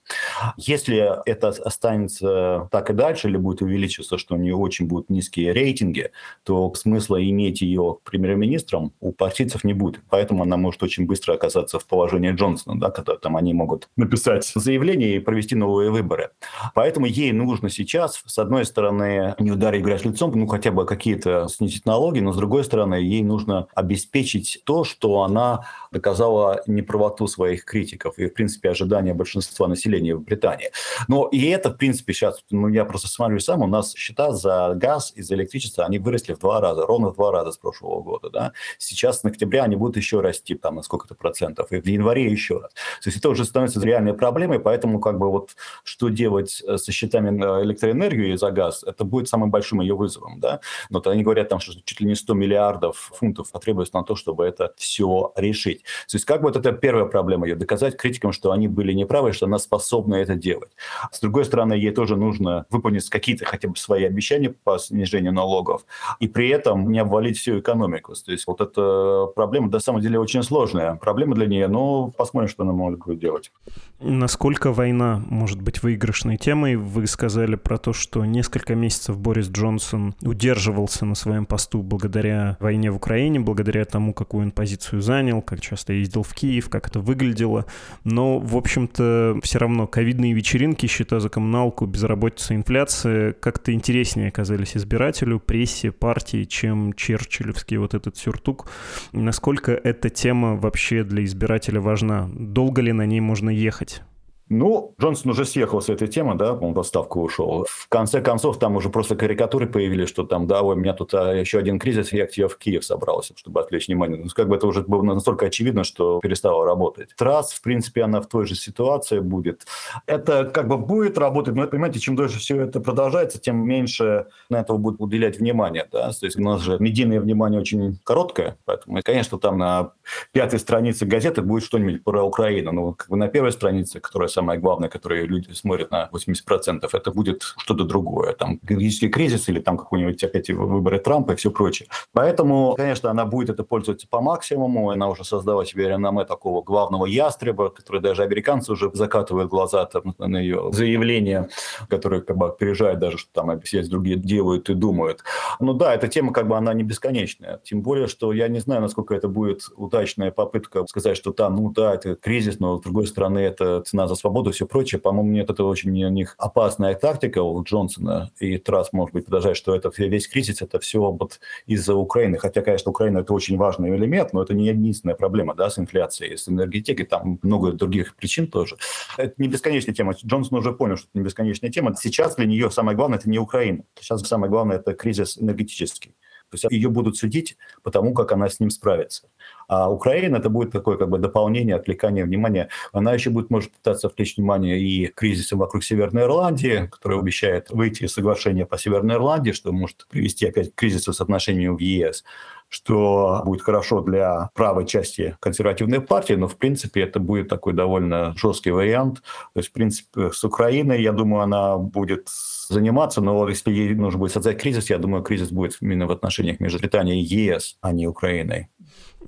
Если 0.59 1.11
это 1.27 1.49
останется 1.49 2.69
так 2.71 2.91
и 2.91 2.93
дальше, 2.93 3.29
или 3.29 3.39
будет 3.39 3.63
увеличиваться, 3.63 4.19
что 4.19 4.35
у 4.35 4.39
нее 4.39 4.55
очень 4.55 4.87
будут 4.87 5.09
низкие 5.09 5.53
рейтинги, 5.53 6.11
то 6.45 6.73
смысла 6.75 7.23
иметь 7.23 7.63
ее 7.63 7.99
премьер-министром 8.05 8.93
у 9.01 9.13
партийцев 9.13 9.65
не 9.65 9.73
будет. 9.73 10.03
Поэтому 10.11 10.43
она 10.43 10.59
может 10.59 10.83
очень 10.83 11.07
быстро 11.07 11.33
оказаться 11.33 11.79
в 11.79 11.87
положении 11.87 12.33
Джонсона, 12.33 12.79
да, 12.79 12.91
когда 13.07 13.19
там 13.19 13.37
они 13.37 13.55
могут 13.55 13.89
написать 13.97 14.53
заявление 14.55 15.17
и 15.17 15.19
провести 15.21 15.55
новые 15.55 15.91
выборы. 15.91 16.31
Поэтому 16.75 17.07
ей 17.07 17.33
нужно 17.33 17.71
сейчас, 17.71 18.23
с 18.27 18.39
одной 18.39 18.65
стороны, 18.65 19.35
не 19.39 19.53
ударить 19.53 19.83
грязь 19.83 20.05
лицом, 20.05 20.33
ну 20.35 20.47
хотя 20.47 20.71
бы 20.71 20.85
какие-то 20.85 21.49
снизить 21.49 21.87
налоги, 21.87 22.21
но 22.21 22.33
с 22.33 22.37
другой 22.37 22.65
стороны, 22.65 22.95
ей 22.95 23.23
нужно 23.23 23.69
обеспечить 23.75 24.63
то, 24.65 24.85
что 24.85 25.23
она 25.23 25.65
доказала 25.93 26.63
неправоту 26.67 27.27
своих 27.27 27.65
критиков 27.65 28.19
и, 28.19 28.27
в 28.27 28.35
принципе, 28.35 28.71
ожидания 28.71 29.15
большинства 29.15 29.69
населения 29.69 30.15
в 30.15 30.23
Британии. 30.23 30.71
Но 31.09 31.29
и 31.29 31.47
это, 31.47 31.71
в 31.71 31.77
принципе, 31.77 32.13
сейчас, 32.13 32.43
ну, 32.51 32.69
я 32.69 32.85
просто 32.85 33.09
смотрю 33.09 33.39
сам, 33.39 33.63
у 33.63 33.67
нас 33.67 33.95
счета 33.95 34.33
за 34.33 34.75
газ 34.75 35.13
и 35.17 35.23
за 35.23 35.35
электричество, 35.35 35.85
они 35.85 35.99
выросли 35.99 36.35
в 36.35 36.39
два 36.39 36.61
раза, 36.61 36.87
ровно 36.87 37.11
в 37.11 37.15
два 37.15 37.31
раза 37.31 37.53
с 37.53 37.59
прошлого 37.59 38.03
года, 38.03 38.31
да. 38.31 38.53
Сейчас 38.79 39.23
на 39.23 39.31
октябре 39.31 39.63
они 39.63 39.77
будут 39.77 39.97
еще 39.97 40.21
расти 40.21 40.55
там 40.55 40.77
на 40.77 40.83
сколько-то 40.83 41.15
процентов, 41.15 41.73
и 41.73 41.81
в 41.81 41.87
январе 41.87 42.31
еще 42.31 42.59
раз. 42.59 42.73
То 43.03 43.09
есть 43.09 43.19
это 43.19 43.29
уже 43.29 43.45
становится 43.45 43.81
реальной 43.81 44.15
проблемой, 44.15 44.61
поэтому 44.61 45.01
как 45.01 45.19
бы 45.19 45.31
вот 45.31 45.57
что 45.85 46.09
делать 46.09 46.63
э, 46.67 46.77
со 46.79 46.93
счетами 46.93 47.31
на 47.31 47.63
электроэнергию 47.63 48.37
за 48.37 48.51
газ, 48.51 48.85
это 48.85 49.05
будет 49.05 49.29
самым 49.29 49.51
большим 49.51 49.81
ее 49.81 49.95
вызовом, 49.95 50.41
да. 50.41 50.61
Но 50.91 51.03
они 51.07 51.23
говорят 51.23 51.49
там, 51.49 51.61
что 51.61 51.73
чуть 51.85 52.01
ли 52.01 52.07
не 52.07 52.15
100 52.15 52.35
миллиардов 52.35 53.11
фунтов 53.15 53.51
потребуется 53.53 53.97
на 53.97 54.05
то, 54.05 54.17
чтобы 54.17 54.45
это 54.45 54.73
все 54.77 55.33
решить. 55.37 55.83
То 56.11 56.17
есть 56.17 56.25
как 56.25 56.41
бы 56.41 56.49
вот 56.49 56.57
это 56.57 56.73
первая 56.73 57.07
проблема 57.07 57.47
ее, 57.47 57.57
доказать 57.57 57.97
критикам, 57.97 58.33
что 58.33 58.53
они 58.53 58.69
были 58.69 58.93
неправы, 58.93 59.33
что 59.33 59.47
она 59.47 59.59
способна 59.59 60.17
это 60.17 60.35
делать. 60.35 60.71
С 61.13 61.21
другой 61.21 61.45
стороны, 61.45 61.75
ей 61.75 61.91
тоже 61.91 62.17
нужно 62.17 62.67
выполнить 62.71 63.09
какие-то 63.09 63.45
хотя 63.45 63.69
бы 63.69 63.77
свои 63.77 64.05
обещания 64.05 64.51
по 64.51 64.79
снижению 64.79 65.33
налогов, 65.33 65.85
и 66.21 66.29
при 66.29 66.49
этом 66.49 66.91
не 66.91 66.99
обвалить 66.99 67.39
всю 67.39 67.61
экономику. 67.61 68.15
То 68.15 68.33
есть 68.33 68.47
вот 68.47 68.61
эта 68.61 69.27
проблема, 69.35 69.71
на 69.71 69.81
самом 69.81 70.01
деле, 70.01 70.19
очень 70.19 70.43
сложная. 70.43 70.97
Проблема 70.97 71.35
для 71.35 71.47
нее, 71.47 71.69
но 71.69 72.11
посмотрим, 72.17 72.49
что 72.49 72.63
она 72.63 72.73
может 72.73 72.86
будет 72.95 73.19
делать. 73.19 73.53
Насколько 74.01 74.73
война 74.73 75.23
может 75.29 75.63
быть 75.63 75.83
выигрышной 75.83 76.37
темой? 76.37 76.77
Вы 76.77 77.07
сказали 77.07 77.57
про 77.57 77.79
то, 77.79 77.93
что 77.93 78.25
несколько 78.25 78.75
месяцев 78.75 79.19
Борис 79.19 79.49
Джонсон 79.49 80.15
удерживался 80.21 81.07
на 81.07 81.15
своем 81.15 81.47
посту 81.47 81.83
благодаря 81.83 82.59
войне 82.61 82.91
в 82.91 82.97
Украине, 82.97 83.41
благодаря 83.41 83.85
тому, 83.85 84.13
какую 84.13 84.45
он 84.45 84.51
позицию 84.51 85.01
занял, 85.01 85.41
как 85.41 85.61
часто 85.61 85.95
ездил 85.95 86.23
в 86.23 86.35
Киев, 86.35 86.69
как 86.69 86.89
это 86.89 87.01
выглядело. 87.01 87.65
Но, 88.05 88.39
в 88.39 88.57
общем-то, 88.57 89.39
все 89.43 89.59
равно 89.59 89.87
ковидные 89.87 90.35
вечеринки, 90.35 90.87
счета 90.87 91.19
за 91.21 91.31
коммуналку, 91.31 91.87
безработица, 91.87 92.55
инфляция 92.55 93.33
как-то 93.33 93.73
интереснее 93.73 94.29
оказались 94.29 94.77
избирателю, 94.77 95.41
прессе, 95.41 95.91
партии, 95.91 96.45
чем 96.45 96.93
черчиллевский 96.93 97.79
вот 97.79 97.95
этот 97.95 98.17
сюртук. 98.17 98.69
Насколько 99.13 99.73
эта 99.73 100.11
тема 100.11 100.57
вообще 100.57 101.03
для 101.03 101.25
избирателя 101.25 101.81
важна? 101.81 102.29
Долго 102.35 102.76
ли 102.83 102.93
на 102.93 103.07
ней 103.07 103.21
можно 103.21 103.51
ехать? 103.51 104.03
Ну, 104.49 104.95
Джонсон 105.01 105.33
уже 105.33 105.45
съехал 105.45 105.83
с 105.83 105.89
этой 105.89 106.07
темы, 106.07 106.37
да, 106.37 106.53
он 106.53 106.73
в 106.73 106.79
отставку 106.79 107.21
ушел. 107.21 107.67
В 107.69 107.89
конце 107.89 108.21
концов, 108.21 108.59
там 108.61 108.77
уже 108.77 108.91
просто 108.91 109.17
карикатуры 109.17 109.67
появились, 109.67 110.09
что 110.09 110.23
там, 110.23 110.47
да, 110.47 110.63
у 110.63 110.75
меня 110.77 110.93
тут 110.93 111.15
а, 111.15 111.33
еще 111.33 111.59
один 111.59 111.81
кризис, 111.81 112.13
я 112.13 112.27
к 112.27 112.31
тебе 112.31 112.47
в 112.47 112.57
Киев 112.57 112.85
собрался, 112.85 113.35
чтобы 113.37 113.61
отвлечь 113.61 113.89
внимание. 113.89 114.19
Ну, 114.23 114.29
как 114.33 114.49
бы 114.49 114.55
это 114.55 114.69
уже 114.69 114.83
было 114.83 115.03
настолько 115.03 115.47
очевидно, 115.47 115.83
что 115.83 116.21
перестало 116.21 116.65
работать. 116.65 117.11
Трасс, 117.17 117.53
в 117.53 117.61
принципе, 117.61 118.05
она 118.05 118.21
в 118.21 118.29
той 118.29 118.47
же 118.47 118.55
ситуации 118.55 119.19
будет. 119.19 119.67
Это 120.07 120.45
как 120.45 120.69
бы 120.69 120.79
будет 120.79 121.19
работать, 121.19 121.57
но, 121.57 121.67
понимаете, 121.67 121.99
чем 121.99 122.15
дольше 122.15 122.39
все 122.39 122.61
это 122.61 122.79
продолжается, 122.79 123.41
тем 123.41 123.67
меньше 123.67 124.27
на 124.49 124.61
этого 124.61 124.79
будет 124.79 125.01
уделять 125.01 125.41
внимание, 125.41 125.89
да. 125.91 126.13
То 126.13 126.27
есть 126.27 126.39
у 126.39 126.43
нас 126.43 126.61
же 126.61 126.77
медийное 126.79 127.21
внимание 127.21 127.61
очень 127.61 127.99
короткое, 128.05 128.57
поэтому, 128.65 129.01
конечно, 129.03 129.39
там 129.39 129.59
на 129.59 129.93
пятой 130.31 130.61
странице 130.61 131.05
газеты 131.05 131.43
будет 131.43 131.65
что-нибудь 131.65 132.05
про 132.05 132.23
Украину, 132.23 132.71
но 132.71 132.93
как 132.93 133.09
бы 133.09 133.17
на 133.17 133.27
первой 133.27 133.51
странице, 133.51 133.99
которая 133.99 134.29
самое 134.37 134.61
главное, 134.61 134.91
которое 134.91 135.27
люди 135.27 135.51
смотрят 135.53 135.91
на 135.91 136.11
80%, 136.13 136.89
это 136.93 137.11
будет 137.11 137.43
что-то 137.57 137.85
другое. 137.85 138.35
Там 138.35 138.59
экономический 138.63 139.09
кризис 139.09 139.49
или 139.49 139.61
там 139.61 139.79
какой-нибудь 139.79 140.23
опять 140.23 140.51
выборы 140.51 140.99
Трампа 140.99 141.33
и 141.33 141.37
все 141.37 141.51
прочее. 141.51 141.89
Поэтому, 142.13 142.75
конечно, 142.77 143.11
она 143.11 143.25
будет 143.25 143.49
это 143.49 143.65
пользоваться 143.65 144.07
по 144.09 144.21
максимуму. 144.21 144.91
Она 144.91 145.09
уже 145.09 145.25
создала 145.25 145.65
себе 145.65 145.89
реноме 145.89 146.25
такого 146.25 146.63
главного 146.63 147.07
ястреба, 147.07 147.71
который 147.71 148.03
даже 148.03 148.23
американцы 148.23 148.73
уже 148.73 148.91
закатывают 148.93 149.49
глаза 149.49 149.87
там, 149.87 150.15
на 150.19 150.39
ее 150.39 150.69
заявления, 150.73 151.49
которые 151.89 152.21
как 152.21 152.37
бы 152.37 152.49
опережают 152.49 152.99
даже, 152.99 153.17
что 153.17 153.31
там 153.33 153.61
все 153.63 153.83
другие 153.83 154.17
делают 154.17 154.69
и 154.69 154.75
думают. 154.75 155.25
Ну 155.61 155.73
да, 155.73 155.95
эта 155.95 156.09
тема 156.09 156.33
как 156.33 156.47
бы 156.47 156.57
она 156.57 156.75
не 156.75 156.83
бесконечная. 156.83 157.61
Тем 157.65 157.81
более, 157.81 158.07
что 158.07 158.33
я 158.35 158.49
не 158.49 158.61
знаю, 158.61 158.83
насколько 158.83 159.15
это 159.15 159.29
будет 159.29 159.71
удачная 159.77 160.31
попытка 160.31 160.87
сказать, 160.87 161.17
что 161.17 161.33
там, 161.33 161.57
ну 161.57 161.71
да, 161.71 161.95
это 161.95 162.17
кризис, 162.17 162.59
но 162.59 162.77
с 162.77 162.83
другой 162.83 163.07
стороны, 163.07 163.39
это 163.39 163.81
цена 163.81 164.07
за 164.09 164.15
свободу 164.15 164.26
и 164.27 164.53
все 164.53 164.67
прочее. 164.67 165.01
По-моему, 165.01 165.31
нет, 165.31 165.51
это 165.51 165.65
очень 165.65 165.91
у 166.05 166.11
них 166.11 166.35
опасная 166.39 166.95
тактика 166.95 167.43
у 167.43 167.63
Джонсона 167.63 168.31
и 168.39 168.59
Трасс, 168.59 168.93
может 168.93 169.15
быть, 169.15 169.25
продолжает, 169.25 169.57
что 169.57 169.75
это 169.75 169.91
весь 169.97 170.29
кризис, 170.29 170.63
это 170.63 170.79
все 170.79 171.01
вот 171.11 171.41
из-за 171.67 171.95
Украины. 171.95 172.39
Хотя, 172.39 172.63
конечно, 172.63 172.91
Украина– 172.91 173.19
это 173.21 173.33
очень 173.35 173.57
важный 173.57 173.95
элемент, 173.97 174.33
но 174.33 174.43
это 174.43 174.55
не 174.55 174.67
единственная 174.67 175.15
проблема 175.15 175.55
да, 175.55 175.71
с 175.71 175.79
инфляцией, 175.79 176.37
с 176.37 176.49
энергетикой, 176.49 177.07
там 177.07 177.39
много 177.43 177.73
других 177.73 178.15
причин 178.17 178.47
тоже. 178.47 178.77
Это 179.17 179.35
не 179.39 179.49
бесконечная 179.49 179.95
тема. 179.95 180.15
Джонсон 180.25 180.59
уже 180.59 180.73
понял, 180.73 180.97
что 180.97 181.09
это 181.09 181.19
не 181.19 181.25
бесконечная 181.25 181.71
тема. 181.71 181.95
Сейчас 181.97 182.37
для 182.37 182.47
нее 182.47 182.71
самое 182.71 182.97
главное– 182.97 183.19
это 183.21 183.31
не 183.31 183.39
Украина. 183.39 183.85
Сейчас 184.01 184.23
самое 184.23 184.51
главное– 184.51 184.77
это 184.79 184.95
кризис 184.95 185.39
энергетический. 185.39 186.15
То 186.51 186.55
есть 186.55 186.67
ее 186.71 186.89
будут 186.91 187.17
судить 187.17 187.57
по 187.83 187.91
тому, 187.91 188.15
как 188.15 188.31
она 188.31 188.49
с 188.49 188.61
ним 188.61 188.71
справится. 188.71 189.29
А 189.69 189.91
Украина 189.91 190.37
это 190.37 190.49
будет 190.49 190.73
такое 190.73 190.97
как 190.97 191.09
бы 191.09 191.19
дополнение, 191.19 191.77
отвлекание 191.77 192.25
внимания. 192.25 192.69
Она 192.93 193.13
еще 193.13 193.31
будет, 193.31 193.51
может, 193.51 193.73
пытаться 193.73 194.07
отвлечь 194.07 194.37
внимание 194.37 194.79
и 194.79 195.07
кризисом 195.07 195.59
вокруг 195.59 195.85
Северной 195.85 196.25
Ирландии, 196.25 196.89
который 196.91 197.19
обещает 197.19 197.71
выйти 197.71 198.05
из 198.05 198.13
соглашения 198.13 198.67
по 198.67 198.79
Северной 198.79 199.17
Ирландии, 199.17 199.53
что 199.53 199.73
может 199.73 200.07
привести 200.09 200.47
опять 200.47 200.73
к 200.73 200.75
кризису 200.75 201.13
с 201.13 201.21
отношениями 201.21 201.77
в 201.77 201.79
ЕС 201.79 202.25
что 202.69 203.43
будет 203.45 203.63
хорошо 203.63 204.01
для 204.01 204.51
правой 204.55 204.87
части 204.87 205.37
консервативной 205.41 206.01
партии, 206.01 206.35
но, 206.35 206.49
в 206.49 206.57
принципе, 206.57 207.03
это 207.03 207.21
будет 207.21 207.49
такой 207.49 207.73
довольно 207.73 208.35
жесткий 208.37 208.71
вариант. 208.71 209.23
То 209.55 209.61
есть, 209.61 209.69
в 209.69 209.73
принципе, 209.73 210.33
с 210.33 210.43
Украиной, 210.45 211.03
я 211.03 211.13
думаю, 211.13 211.43
она 211.43 211.77
будет 211.77 212.29
заниматься, 212.69 213.21
но 213.21 213.49
если 213.49 213.73
ей 213.73 213.95
нужно 213.95 214.19
будет 214.19 214.33
создать 214.33 214.61
кризис, 214.61 214.91
я 214.91 214.99
думаю, 214.99 215.23
кризис 215.23 215.51
будет 215.51 215.77
именно 215.81 216.07
в 216.07 216.11
отношениях 216.11 216.59
между 216.59 216.79
Британией 216.79 217.23
и 217.23 217.25
ЕС, 217.25 217.79
а 217.81 217.93
не 217.93 218.09
Украиной. 218.09 218.69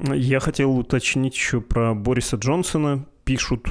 Я 0.01 0.41
хотел 0.41 0.77
уточнить 0.79 1.35
еще 1.35 1.61
про 1.61 1.95
Бориса 1.95 2.37
Джонсона. 2.37 3.07
Пишут, 3.25 3.69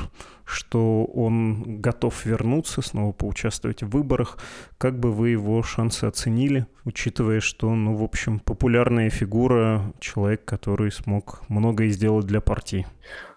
что 0.47 1.03
он 1.05 1.81
готов 1.81 2.25
вернуться, 2.25 2.81
снова 2.81 3.11
поучаствовать 3.11 3.83
в 3.83 3.89
выборах. 3.89 4.37
Как 4.77 4.97
бы 4.97 5.11
вы 5.11 5.29
его 5.29 5.61
шансы 5.61 6.05
оценили, 6.05 6.65
учитывая, 6.85 7.41
что, 7.41 7.69
ну, 7.75 7.95
в 7.95 8.03
общем, 8.03 8.39
популярная 8.39 9.09
фигура, 9.09 9.93
человек, 9.99 10.45
который 10.45 10.91
смог 10.91 11.41
многое 11.49 11.89
сделать 11.89 12.25
для 12.25 12.39
партии? 12.39 12.87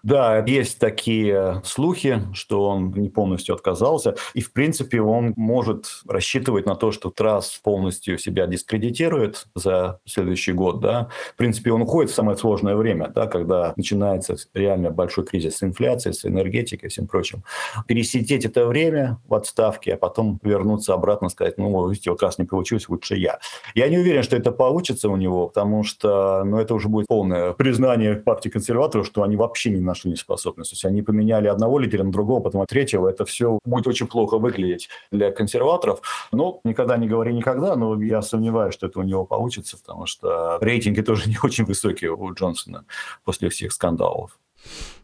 Да, 0.03 0.43
есть 0.45 0.79
такие 0.79 1.61
слухи, 1.63 2.21
что 2.33 2.67
он 2.67 2.91
не 2.91 3.09
полностью 3.09 3.53
отказался. 3.53 4.15
И, 4.33 4.41
в 4.41 4.51
принципе, 4.51 4.99
он 4.99 5.33
может 5.35 6.01
рассчитывать 6.07 6.65
на 6.65 6.75
то, 6.75 6.91
что 6.91 7.11
Трасс 7.11 7.59
полностью 7.63 8.17
себя 8.17 8.47
дискредитирует 8.47 9.45
за 9.53 9.99
следующий 10.05 10.53
год. 10.53 10.79
Да? 10.79 11.09
В 11.33 11.37
принципе, 11.37 11.71
он 11.71 11.83
уходит 11.83 12.11
в 12.11 12.15
самое 12.15 12.37
сложное 12.37 12.75
время, 12.75 13.09
да, 13.09 13.27
когда 13.27 13.73
начинается 13.75 14.35
реально 14.53 14.89
большой 14.89 15.25
кризис 15.25 15.57
с 15.57 15.63
инфляцией, 15.63 16.15
с 16.15 16.25
энергетикой 16.25 16.89
и 16.89 16.91
всем 17.01 17.07
прочим. 17.07 17.43
Пересидеть 17.87 18.45
это 18.45 18.65
время 18.65 19.17
в 19.27 19.33
отставке, 19.33 19.93
а 19.93 19.97
потом 19.97 20.39
вернуться 20.43 20.93
обратно 20.93 21.29
сказать, 21.29 21.57
ну, 21.57 21.89
видите, 21.89 22.11
вот 22.11 22.21
раз 22.21 22.37
не 22.37 22.45
получилось, 22.45 22.89
лучше 22.89 23.15
я. 23.15 23.39
Я 23.75 23.89
не 23.89 23.97
уверен, 23.97 24.23
что 24.23 24.35
это 24.35 24.51
получится 24.51 25.09
у 25.09 25.17
него, 25.17 25.47
потому 25.47 25.83
что 25.83 26.43
ну, 26.43 26.59
это 26.59 26.73
уже 26.73 26.87
будет 26.87 27.07
полное 27.07 27.53
признание 27.53 28.15
партии 28.15 28.49
консерваторов, 28.49 29.05
что 29.05 29.23
они 29.23 29.35
вообще 29.35 29.71
ни 29.71 29.79
на 29.79 29.95
что 29.95 30.09
не 30.09 30.15
способны. 30.15 30.63
То 30.63 30.71
есть 30.71 30.85
они 30.85 31.01
поменяли 31.01 31.47
одного 31.47 31.79
лидера 31.79 32.03
на 32.03 32.11
другого, 32.11 32.41
потом 32.41 32.65
третьего. 32.65 33.09
Это 33.09 33.25
все 33.25 33.59
будет 33.65 33.87
очень 33.87 34.07
плохо 34.07 34.37
выглядеть 34.37 34.89
для 35.11 35.31
консерваторов. 35.31 36.01
Но 36.31 36.59
никогда 36.63 36.97
не 36.97 37.07
говори 37.07 37.33
никогда, 37.33 37.75
но 37.75 38.01
я 38.01 38.21
сомневаюсь, 38.21 38.73
что 38.73 38.87
это 38.87 38.99
у 38.99 39.03
него 39.03 39.25
получится, 39.25 39.77
потому 39.77 40.05
что 40.05 40.57
рейтинги 40.61 41.01
тоже 41.01 41.23
не 41.29 41.37
очень 41.43 41.65
высокие 41.65 42.11
у 42.11 42.33
Джонсона 42.33 42.85
после 43.23 43.49
всех 43.49 43.71
скандалов. 43.71 44.37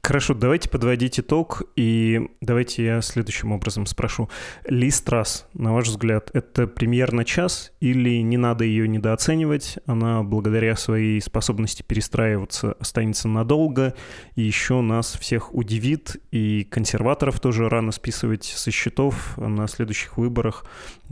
Хорошо, 0.08 0.34
давайте 0.34 0.70
подводить 0.70 1.20
итог, 1.20 1.63
и 1.76 2.30
давайте 2.39 2.86
я 2.86 3.02
следующим 3.02 3.52
образом 3.52 3.86
спрошу. 3.86 4.30
Ли 4.63 4.89
Страс, 4.89 5.46
на 5.54 5.74
ваш 5.74 5.89
взгляд, 5.89 6.30
это 6.32 6.65
премьер 6.65 7.12
на 7.12 7.26
час 7.26 7.74
или 7.82 8.22
не 8.22 8.38
надо 8.38 8.63
ее 8.63 8.88
недооценивать? 8.88 9.80
Она 9.86 10.24
благодаря 10.24 10.78
своей 10.78 11.20
способности 11.20 11.84
перестраиваться 11.84 12.78
останется 12.80 13.28
надолго, 13.28 13.96
и 14.36 14.43
еще 14.43 14.80
нас 14.80 15.12
всех 15.20 15.54
удивит, 15.54 16.15
и 16.32 16.63
консерваторов 16.63 17.41
тоже 17.41 17.67
рано 17.67 17.91
списывать 17.91 18.46
со 18.46 18.72
счетов 18.72 19.38
на 19.38 19.67
следующих 19.67 20.17
выборах, 20.17 20.63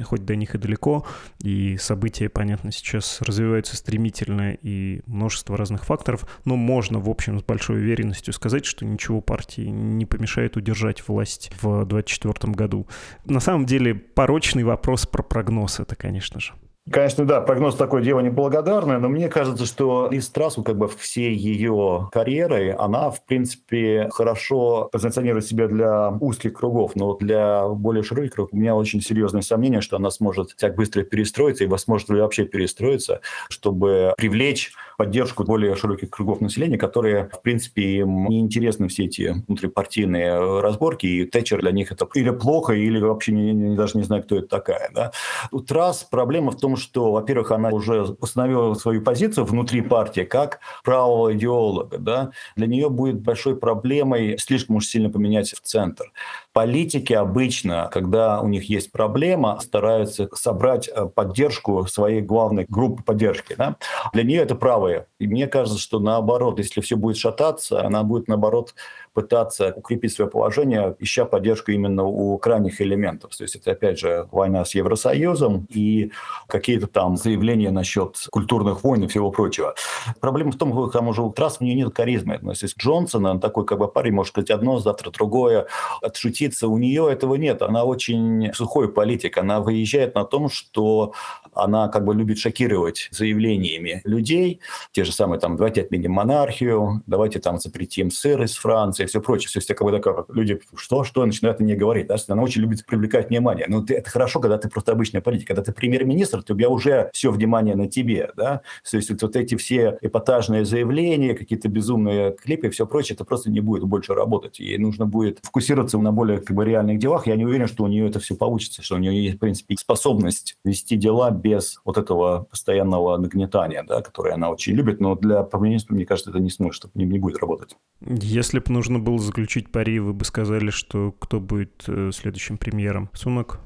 хоть 0.06 0.24
до 0.24 0.38
них 0.38 0.56
и 0.56 0.58
далеко, 0.58 1.06
и 1.44 1.76
события, 1.76 2.30
понятно, 2.30 2.72
сейчас 2.72 3.22
развиваются 3.22 3.76
стремительно, 3.76 4.54
и 4.54 5.02
множество 5.06 5.58
разных 5.58 5.84
факторов, 5.84 6.26
но 6.46 6.56
можно, 6.56 7.02
в 7.02 7.10
общем, 7.10 7.38
с 7.38 7.44
большой 7.44 7.80
уверенностью 7.80 8.34
сказать, 8.34 8.64
что 8.64 8.85
ничего 8.86 9.22
партии 9.22 9.68
не 9.68 10.06
помешает 10.06 10.58
удержать 10.58 11.08
власть 11.08 11.52
в 11.62 11.86
2024 11.86 12.54
году. 12.54 12.88
На 13.26 13.40
самом 13.40 13.66
деле, 13.66 13.96
порочный 13.96 14.64
вопрос 14.64 15.06
про 15.06 15.24
прогноз 15.24 15.80
это, 15.80 15.96
конечно 15.96 16.40
же. 16.40 16.54
Конечно, 16.92 17.26
да, 17.26 17.42
прогноз 17.42 17.76
такое 17.76 18.04
дело 18.04 18.20
неблагодарное, 18.20 19.00
но 19.00 19.10
мне 19.10 19.28
кажется, 19.28 19.66
что 19.66 20.08
Лиз 20.12 20.30
Трасс, 20.30 20.56
как 20.64 20.78
бы 20.78 20.88
всей 20.88 21.34
ее 21.34 22.10
карьерой, 22.12 22.74
она, 22.74 23.10
в 23.10 23.26
принципе, 23.26 24.08
хорошо 24.12 24.88
позиционирует 24.92 25.48
себя 25.48 25.68
для 25.68 26.10
узких 26.12 26.54
кругов, 26.54 26.92
но 26.96 27.16
для 27.16 27.68
более 27.68 28.04
широких 28.04 28.34
кругов 28.34 28.54
у 28.54 28.58
меня 28.58 28.76
очень 28.76 29.02
серьезные 29.02 29.42
сомнения, 29.42 29.82
что 29.82 29.96
она 29.96 30.12
сможет 30.12 30.56
так 30.58 30.76
быстро 30.76 31.02
перестроиться 31.02 31.64
и 31.64 31.68
ли 31.68 32.22
вообще 32.22 32.46
перестроиться, 32.46 33.22
чтобы 33.50 34.14
привлечь 34.16 34.72
поддержку 34.98 35.44
более 35.44 35.76
широких 35.76 36.10
кругов 36.10 36.42
населения, 36.42 36.78
которые, 36.78 37.30
в 37.32 37.42
принципе, 37.42 38.00
им 38.00 38.28
не 38.28 38.40
интересны 38.40 38.88
все 38.88 39.06
эти 39.06 39.36
внутрипартийные 39.48 40.62
разборки, 40.62 41.06
и 41.06 41.26
Тэтчер 41.26 41.62
для 41.62 41.72
них 41.72 41.92
это 41.92 42.08
или 42.14 42.30
плохо, 42.30 42.74
или 42.74 43.00
вообще 43.00 43.32
не, 43.32 43.54
не, 43.54 43.76
даже 43.76 43.98
не 43.98 44.04
знаю, 44.04 44.24
кто 44.24 44.38
это 44.38 44.48
такая. 44.48 44.90
Да? 44.94 45.12
У 45.52 45.62
Трасс 45.62 46.04
проблема 46.04 46.52
в 46.52 46.58
том, 46.58 46.76
что, 46.78 47.12
во-первых, 47.12 47.52
она 47.52 47.70
уже 47.70 48.04
установила 48.04 48.74
свою 48.76 49.02
позицию 49.02 49.46
внутри 49.46 49.82
партии 49.82 50.22
как 50.22 50.60
правого 50.84 51.34
идеолога. 51.34 51.98
Да? 51.98 52.32
Для 52.56 52.68
нее 52.68 52.90
будет 52.90 53.22
большой 53.22 53.56
проблемой 53.56 54.38
слишком 54.38 54.78
уж 54.78 54.86
сильно 54.88 55.10
поменять 55.10 55.52
в 55.52 55.62
центр. 55.62 56.12
Политики 56.56 57.12
обычно, 57.12 57.90
когда 57.92 58.40
у 58.40 58.48
них 58.48 58.70
есть 58.70 58.90
проблема, 58.94 59.60
стараются 59.62 60.30
собрать 60.34 60.88
э, 60.88 61.06
поддержку 61.06 61.86
своей 61.86 62.22
главной 62.22 62.66
группы 62.70 63.04
поддержки. 63.04 63.56
Да? 63.58 63.76
Для 64.14 64.24
нее 64.24 64.42
это 64.42 64.56
правое. 64.56 65.08
И 65.20 65.28
мне 65.28 65.48
кажется, 65.48 65.78
что 65.78 66.00
наоборот, 66.00 66.58
если 66.60 66.80
все 66.80 66.96
будет 66.96 67.18
шататься, 67.18 67.86
она 67.86 68.04
будет 68.04 68.30
наоборот 68.30 68.74
пытаться 69.16 69.74
укрепить 69.76 70.14
свое 70.14 70.30
положение, 70.30 70.96
ища 71.00 71.24
поддержку 71.26 71.72
именно 71.72 72.04
у 72.04 72.38
крайних 72.38 72.82
элементов. 72.82 73.36
То 73.36 73.46
есть 73.46 73.56
это, 73.56 73.72
опять 73.72 73.98
же, 73.98 74.28
война 74.32 74.66
с 74.66 74.76
Евросоюзом 74.76 75.66
и 75.70 76.12
какие-то 76.48 76.88
там 76.88 77.16
заявления 77.16 77.72
насчет 77.72 78.18
культурных 78.30 78.84
войн 78.84 79.06
и 79.06 79.08
всего 79.08 79.32
прочего. 79.32 79.74
Проблема 80.20 80.52
в 80.52 80.58
том, 80.58 80.74
что 80.74 80.88
там 80.90 81.08
уже 81.08 81.28
Трасс 81.32 81.58
у 81.62 81.64
нее 81.64 81.76
нет 81.76 81.96
харизмы. 81.96 82.40
То 82.40 82.52
есть 82.52 82.78
Джонсона, 82.78 83.32
он 83.32 83.40
такой 83.40 83.66
как 83.66 83.80
бы 83.80 83.88
парень, 83.88 84.14
может 84.14 84.34
сказать 84.34 84.52
одно, 84.52 84.80
завтра 84.80 85.12
другое, 85.12 85.68
отшутиться. 86.02 86.68
У 86.68 86.78
нее 86.78 87.08
этого 87.10 87.36
нет. 87.36 87.62
Она 87.62 87.86
очень 87.86 88.54
сухой 88.54 88.92
политик. 88.92 89.38
Она 89.38 89.62
выезжает 89.62 90.16
на 90.16 90.26
том, 90.26 90.50
что 90.50 91.14
она 91.54 91.88
как 91.88 92.04
бы 92.04 92.14
любит 92.14 92.38
шокировать 92.38 93.08
заявлениями 93.12 94.02
людей. 94.04 94.60
Те 94.92 95.06
же 95.06 95.14
самые 95.14 95.40
там, 95.40 95.56
давайте 95.56 95.82
отменим 95.82 96.12
монархию, 96.12 97.02
давайте 97.08 97.40
там 97.40 97.60
запретим 97.60 98.12
сыр 98.12 98.44
из 98.44 98.56
Франции, 98.56 99.05
и 99.06 99.08
все 99.08 99.22
прочее. 99.22 99.50
Все, 99.50 99.60
все 99.60 99.74
как 99.74 99.88
бы 99.88 99.98
так, 99.98 100.26
люди, 100.30 100.60
что, 100.76 101.04
что, 101.04 101.26
начинают 101.26 101.60
не 101.60 101.76
говорить. 101.76 102.08
Да? 102.08 102.16
Она 102.28 102.44
очень 102.44 102.62
любит 102.62 102.86
привлекать 102.86 103.30
внимание. 103.30 103.66
Но 103.68 103.82
ты, 103.82 103.96
это 103.96 104.10
хорошо, 104.10 104.40
когда 104.40 104.58
ты 104.58 104.70
просто 104.70 104.92
обычный 104.92 105.22
политик. 105.22 105.48
Когда 105.48 105.62
ты 105.62 105.72
премьер-министр, 105.72 106.44
то 106.44 106.54
у 106.54 106.58
тебя 106.58 106.70
уже 106.70 107.10
все 107.14 107.32
внимание 107.32 107.76
на 107.76 107.88
тебе. 107.88 108.32
Да? 108.36 108.62
То 108.90 108.98
есть 108.98 109.10
вот, 109.10 109.22
вот 109.22 109.36
эти 109.36 109.56
все 109.56 109.98
эпатажные 110.02 110.66
заявления, 110.66 111.34
какие-то 111.34 111.70
безумные 111.70 112.32
клипы 112.34 112.68
и 112.68 112.70
все 112.70 112.86
прочее, 112.86 113.16
это 113.16 113.26
просто 113.26 113.50
не 113.50 113.60
будет 113.60 113.84
больше 113.84 114.14
работать. 114.14 114.60
Ей 114.60 114.78
нужно 114.78 115.06
будет 115.06 115.40
фокусироваться 115.44 115.98
на 115.98 116.12
более 116.12 116.40
как 116.40 116.56
бы, 116.56 116.66
реальных 116.66 117.00
делах. 117.00 117.28
Я 117.28 117.36
не 117.36 117.46
уверен, 117.46 117.68
что 117.68 117.84
у 117.84 117.88
нее 117.88 118.08
это 118.08 118.20
все 118.20 118.36
получится, 118.36 118.82
что 118.82 118.96
у 118.96 118.98
нее 118.98 119.24
есть, 119.24 119.38
в 119.38 119.40
принципе, 119.40 119.76
способность 119.78 120.58
вести 120.64 120.96
дела 120.96 121.32
без 121.32 121.80
вот 121.86 121.98
этого 121.98 122.48
постоянного 122.50 123.18
нагнетания, 123.18 123.84
да, 123.84 124.02
которое 124.02 124.34
она 124.34 124.50
очень 124.50 124.74
любит. 124.74 125.00
Но 125.00 125.16
для 125.16 125.44
премьер-министра, 125.44 125.94
мне 125.94 126.06
кажется, 126.06 126.32
это 126.32 126.40
не 126.40 126.50
сможет, 126.50 126.90
не, 126.96 127.06
не 127.06 127.20
будет 127.20 127.38
работать. 127.40 127.76
Если 128.02 128.60
бы 128.60 128.66
нужно 128.72 128.95
было 129.00 129.20
заключить 129.20 129.72
пари, 129.72 130.00
вы 130.00 130.14
бы 130.14 130.26
сказали, 130.26 130.70
что 130.70 131.12
кто 131.12 131.40
будет 131.40 131.84
э, 131.88 132.12
следующим 132.14 132.58
премьером? 132.58 133.10
Сунок? 133.14 133.60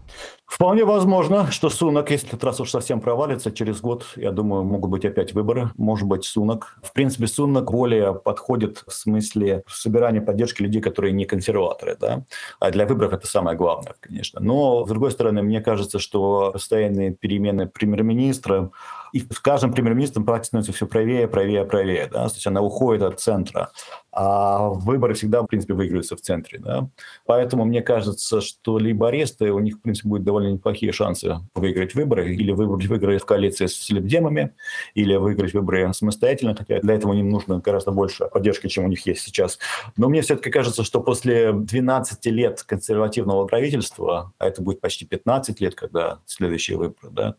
Вполне 0.49 0.83
возможно, 0.83 1.51
что 1.51 1.69
Сунок, 1.69 2.09
если 2.09 2.29
этот 2.29 2.43
раз 2.43 2.59
уж 2.59 2.71
совсем 2.71 3.01
провалится, 3.01 3.51
через 3.51 3.81
год, 3.81 4.05
я 4.15 4.31
думаю, 4.31 4.63
могут 4.63 4.89
быть 4.89 5.05
опять 5.05 5.33
выборы. 5.33 5.69
Может 5.77 6.07
быть, 6.07 6.25
Сунок. 6.25 6.79
В 6.81 6.91
принципе, 6.91 7.27
Сунок 7.27 7.71
более 7.71 8.15
подходит 8.15 8.83
в 8.87 8.91
смысле 8.91 9.63
собирания 9.67 10.21
поддержки 10.21 10.63
людей, 10.63 10.81
которые 10.81 11.13
не 11.13 11.25
консерваторы. 11.25 11.95
Да? 11.99 12.25
А 12.59 12.71
для 12.71 12.87
выборов 12.87 13.13
это 13.13 13.27
самое 13.27 13.55
главное, 13.55 13.93
конечно. 13.99 14.39
Но, 14.41 14.85
с 14.85 14.89
другой 14.89 15.11
стороны, 15.11 15.43
мне 15.43 15.61
кажется, 15.61 15.99
что 15.99 16.49
постоянные 16.51 17.11
перемены 17.13 17.67
премьер-министра 17.67 18.71
и 19.13 19.19
с 19.19 19.39
каждым 19.39 19.71
премьер-министром 19.71 20.25
партия 20.25 20.47
становится 20.47 20.73
все 20.73 20.87
правее, 20.87 21.27
правее, 21.27 21.63
правее. 21.63 22.09
Да? 22.11 22.27
То 22.27 22.33
есть 22.33 22.47
она 22.47 22.61
уходит 22.61 23.03
от 23.03 23.19
центра. 23.19 23.69
А 24.11 24.69
выборы 24.69 25.13
всегда, 25.13 25.41
в 25.41 25.47
принципе, 25.47 25.73
выигрываются 25.73 26.15
в 26.15 26.21
центре. 26.21 26.59
Да? 26.59 26.89
Поэтому 27.25 27.65
мне 27.65 27.81
кажется, 27.81 28.41
что 28.41 28.79
либо 28.79 29.09
аресты, 29.09 29.51
у 29.51 29.59
них, 29.59 29.77
в 29.77 29.81
принципе, 29.81 30.09
будет 30.09 30.23
довольно 30.23 30.53
неплохие 30.53 30.91
шансы 30.91 31.37
выиграть 31.55 31.95
выборы, 31.95 32.33
или 32.33 32.51
выбрать 32.51 32.87
выборы 32.87 33.17
в 33.17 33.25
коалиции 33.25 33.67
с 33.67 33.89
либдемами, 33.89 34.53
или 34.95 35.15
выиграть 35.15 35.53
выборы 35.53 35.93
самостоятельно, 35.93 36.55
хотя 36.55 36.79
для 36.79 36.95
этого 36.95 37.13
им 37.13 37.29
нужно 37.29 37.59
гораздо 37.59 37.91
больше 37.91 38.27
поддержки, 38.31 38.67
чем 38.67 38.85
у 38.85 38.87
них 38.87 39.05
есть 39.05 39.21
сейчас. 39.21 39.59
Но 39.97 40.09
мне 40.09 40.21
все-таки 40.21 40.49
кажется, 40.49 40.83
что 40.83 41.01
после 41.01 41.53
12 41.53 42.25
лет 42.27 42.63
консервативного 42.63 43.45
правительства, 43.45 44.33
а 44.37 44.47
это 44.47 44.61
будет 44.61 44.81
почти 44.81 45.05
15 45.05 45.61
лет, 45.61 45.75
когда 45.75 46.19
следующие 46.25 46.77
выборы, 46.77 47.09
да, 47.11 47.35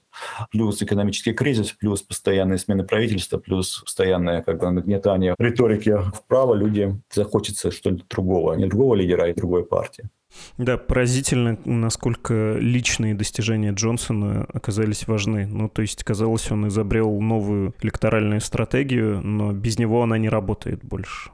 плюс 0.51 0.83
экономический 0.83 1.33
кризис, 1.33 1.73
плюс 1.73 2.03
постоянные 2.03 2.59
смены 2.59 2.85
правительства, 2.85 3.39
плюс 3.39 3.81
постоянное 3.85 4.43
как 4.43 4.61
бы, 4.61 4.71
нагнетание 4.71 5.35
риторики 5.39 5.97
вправо, 6.15 6.55
люди 6.61 7.01
захочется 7.13 7.71
что-нибудь 7.71 8.09
другого, 8.09 8.55
не 8.55 8.67
другого 8.67 8.95
лидера, 8.95 9.25
а 9.25 9.35
другой 9.35 9.65
партии. 9.65 10.09
Да, 10.59 10.77
поразительно, 10.79 11.59
насколько 11.65 12.57
личные 12.59 13.15
достижения 13.15 13.73
Джонсона 13.73 14.45
оказались 14.53 15.09
важны. 15.09 15.47
Ну, 15.47 15.69
то 15.69 15.83
есть, 15.83 16.05
казалось, 16.05 16.51
он 16.53 16.69
изобрел 16.69 17.21
новую 17.21 17.75
электоральную 17.83 18.41
стратегию, 18.41 19.21
но 19.21 19.53
без 19.53 19.79
него 19.79 20.03
она 20.03 20.19
не 20.19 20.29
работает 20.29 20.85
больше. 20.85 21.31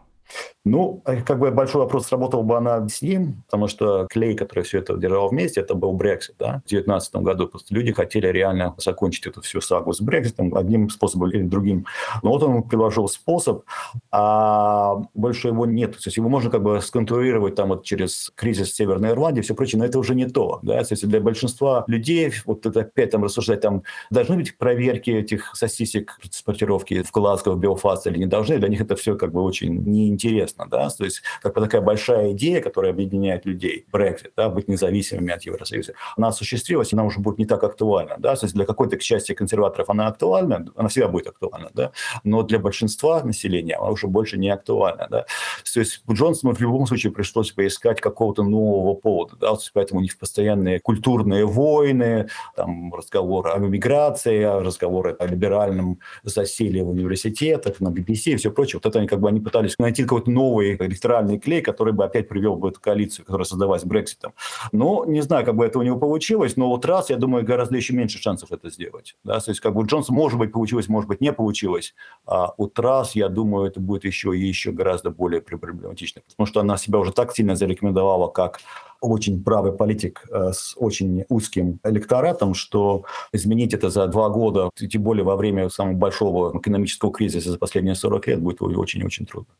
Ну, 0.66 1.00
э, 1.06 1.22
как 1.22 1.38
бы 1.38 1.52
большой 1.52 1.82
вопрос, 1.82 2.08
сработала 2.08 2.42
бы 2.42 2.56
она 2.56 2.88
с 2.88 3.00
ним, 3.00 3.44
потому 3.46 3.68
что 3.68 4.08
клей, 4.10 4.34
который 4.34 4.64
все 4.64 4.78
это 4.78 4.96
держал 4.96 5.28
вместе, 5.28 5.60
это 5.60 5.74
был 5.74 5.96
Brexit, 5.96 6.34
да, 6.40 6.62
в 6.66 6.68
2019 6.68 7.16
году. 7.16 7.46
Просто 7.46 7.72
люди 7.72 7.92
хотели 7.92 8.26
реально 8.26 8.74
закончить 8.78 9.28
эту 9.28 9.42
всю 9.42 9.60
сагу 9.60 9.92
с 9.92 10.00
Брекситом 10.00 10.56
одним 10.56 10.90
способом 10.90 11.30
или 11.30 11.42
другим. 11.42 11.86
Но 12.24 12.30
вот 12.30 12.42
он 12.42 12.64
приложил 12.64 13.06
способ, 13.06 13.62
а 14.10 14.96
больше 15.14 15.48
его 15.48 15.66
нет. 15.66 15.92
То 15.92 16.06
есть 16.06 16.16
его 16.16 16.28
можно 16.28 16.50
как 16.50 16.64
бы 16.64 16.80
сконструировать 16.80 17.54
там 17.54 17.68
вот 17.68 17.84
через 17.84 18.32
кризис 18.34 18.74
Северной 18.74 19.10
Ирландии 19.10 19.40
и 19.40 19.42
все 19.44 19.54
прочее, 19.54 19.78
но 19.78 19.84
это 19.84 20.00
уже 20.00 20.16
не 20.16 20.26
то. 20.26 20.58
Да? 20.62 20.82
То 20.82 20.94
есть 20.94 21.06
для 21.06 21.20
большинства 21.20 21.84
людей, 21.86 22.32
вот 22.44 22.66
это 22.66 22.80
опять 22.80 23.10
там 23.10 23.22
рассуждать, 23.22 23.60
там 23.60 23.84
должны 24.10 24.34
быть 24.36 24.58
проверки 24.58 25.10
этих 25.10 25.54
сосисек 25.54 26.18
транспортировки 26.20 27.04
в 27.04 27.12
Глазго, 27.12 27.50
в 27.50 27.58
Белфаст 27.60 28.08
или 28.08 28.18
не 28.18 28.26
должны, 28.26 28.58
для 28.58 28.68
них 28.68 28.80
это 28.80 28.96
все 28.96 29.14
как 29.14 29.32
бы 29.32 29.42
очень 29.42 29.84
неинтересно 29.84 30.15
интересно, 30.16 30.66
да, 30.68 30.88
то 30.88 31.04
есть 31.04 31.22
как 31.42 31.54
бы 31.54 31.60
такая 31.60 31.80
большая 31.80 32.32
идея, 32.32 32.60
которая 32.60 32.92
объединяет 32.92 33.44
людей, 33.44 33.84
Brexit, 33.92 34.32
да, 34.36 34.48
быть 34.48 34.68
независимыми 34.68 35.32
от 35.32 35.42
Евросоюза, 35.42 35.92
она 36.16 36.28
осуществилась, 36.28 36.92
она 36.92 37.04
уже 37.04 37.20
будет 37.20 37.38
не 37.38 37.46
так 37.46 37.62
актуальна, 37.64 38.16
да, 38.18 38.34
то 38.34 38.46
есть 38.46 38.54
для 38.54 38.64
какой-то 38.64 38.98
части 38.98 39.34
консерваторов 39.34 39.90
она 39.90 40.06
актуальна, 40.06 40.66
она 40.76 40.88
всегда 40.88 41.08
будет 41.08 41.26
актуальна, 41.28 41.70
да, 41.74 41.92
но 42.24 42.42
для 42.42 42.58
большинства 42.58 43.22
населения 43.22 43.76
она 43.76 43.90
уже 43.90 44.06
больше 44.06 44.38
не 44.38 44.48
актуальна, 44.48 45.06
да, 45.10 45.26
то 45.74 45.80
есть 45.80 46.02
Джонсону 46.10 46.54
в 46.54 46.60
любом 46.60 46.86
случае 46.86 47.12
пришлось 47.12 47.52
поискать 47.52 48.00
какого-то 48.00 48.42
нового 48.42 48.94
повода, 48.94 49.36
да, 49.36 49.54
поэтому 49.74 50.00
у 50.00 50.02
них 50.02 50.18
постоянные 50.18 50.80
культурные 50.80 51.44
войны, 51.44 52.28
там 52.56 52.94
разговоры 52.94 53.50
о 53.50 53.58
миграции, 53.58 54.42
разговоры 54.42 55.16
о 55.18 55.26
либеральном 55.26 56.00
засилии 56.22 56.80
в 56.80 56.88
университетах, 56.90 57.80
на 57.80 57.88
BBC 57.88 58.32
и 58.32 58.36
все 58.36 58.50
прочее, 58.50 58.80
вот 58.82 58.88
это 58.88 58.98
они 58.98 59.08
как 59.08 59.20
бы 59.20 59.28
они 59.28 59.40
пытались 59.40 59.74
найти 59.78 60.04
какой-то 60.06 60.30
новый 60.30 60.76
электоральный 60.76 61.38
клей, 61.38 61.62
который 61.62 61.92
бы 61.92 62.04
опять 62.04 62.28
привел 62.28 62.56
бы 62.56 62.70
эту 62.70 62.80
коалицию, 62.80 63.26
которая 63.26 63.44
создавалась 63.44 63.84
Брекситом. 63.84 64.32
Но 64.72 65.04
не 65.04 65.20
знаю, 65.20 65.44
как 65.44 65.56
бы 65.56 65.64
это 65.64 65.78
у 65.78 65.82
него 65.82 65.98
получилось, 65.98 66.56
но 66.56 66.68
вот 66.68 66.84
раз, 66.84 67.10
я 67.10 67.16
думаю, 67.16 67.44
гораздо 67.44 67.76
еще 67.76 67.94
меньше 67.94 68.18
шансов 68.18 68.52
это 68.52 68.70
сделать. 68.70 69.16
Да? 69.24 69.38
То 69.40 69.50
есть 69.50 69.60
как 69.60 69.74
бы 69.74 69.82
у 69.82 69.86
Джонса, 69.86 70.12
может 70.12 70.38
быть, 70.38 70.52
получилось, 70.52 70.88
может 70.88 71.08
быть, 71.08 71.20
не 71.20 71.32
получилось. 71.32 71.94
А 72.26 72.54
у 72.56 72.66
Трасс, 72.66 73.12
я 73.12 73.28
думаю, 73.28 73.66
это 73.66 73.80
будет 73.80 74.04
еще 74.04 74.36
и 74.36 74.40
еще 74.40 74.72
гораздо 74.72 75.10
более 75.10 75.40
проблематично, 75.40 76.22
потому 76.28 76.46
что 76.46 76.60
она 76.60 76.76
себя 76.76 76.98
уже 76.98 77.12
так 77.12 77.34
сильно 77.34 77.56
зарекомендовала 77.56 78.28
как 78.28 78.60
очень 79.00 79.42
правый 79.42 79.72
политик 79.72 80.24
э, 80.30 80.52
с 80.52 80.74
очень 80.76 81.24
узким 81.28 81.80
электоратом, 81.84 82.54
что 82.54 83.04
изменить 83.32 83.74
это 83.74 83.90
за 83.90 84.06
два 84.06 84.28
года, 84.28 84.70
тем 84.74 85.02
более 85.02 85.24
во 85.24 85.36
время 85.36 85.68
самого 85.68 85.94
большого 85.94 86.58
экономического 86.58 87.12
кризиса 87.12 87.50
за 87.50 87.58
последние 87.58 87.94
40 87.94 88.26
лет, 88.28 88.40
будет 88.40 88.62
очень-очень 88.62 89.26
трудно. 89.26 89.52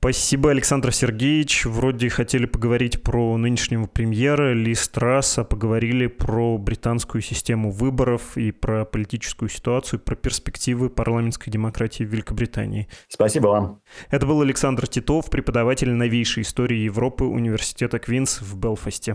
Спасибо, 0.00 0.52
Александр 0.52 0.92
Сергеевич. 0.92 1.66
Вроде 1.66 2.08
хотели 2.08 2.46
поговорить 2.46 3.02
про 3.02 3.36
нынешнего 3.36 3.86
премьера 3.86 4.52
Ли 4.52 4.72
Страс, 4.76 5.38
а 5.38 5.44
поговорили 5.44 6.06
про 6.06 6.56
британскую 6.56 7.20
систему 7.20 7.72
выборов 7.72 8.36
и 8.36 8.52
про 8.52 8.84
политическую 8.84 9.48
ситуацию, 9.48 9.98
про 9.98 10.14
перспективы 10.14 10.88
парламентской 10.88 11.50
демократии 11.50 12.04
в 12.04 12.12
Великобритании. 12.12 12.86
Спасибо 13.08 13.48
вам. 13.48 13.80
Это 14.08 14.24
был 14.24 14.40
Александр 14.40 14.86
Титов, 14.86 15.30
преподаватель 15.30 15.90
новейшей 15.90 16.44
истории 16.44 16.78
Европы 16.78 17.24
Университета 17.24 17.98
Квинс 17.98 18.40
в 18.40 18.54
Белфасте. 18.68 19.14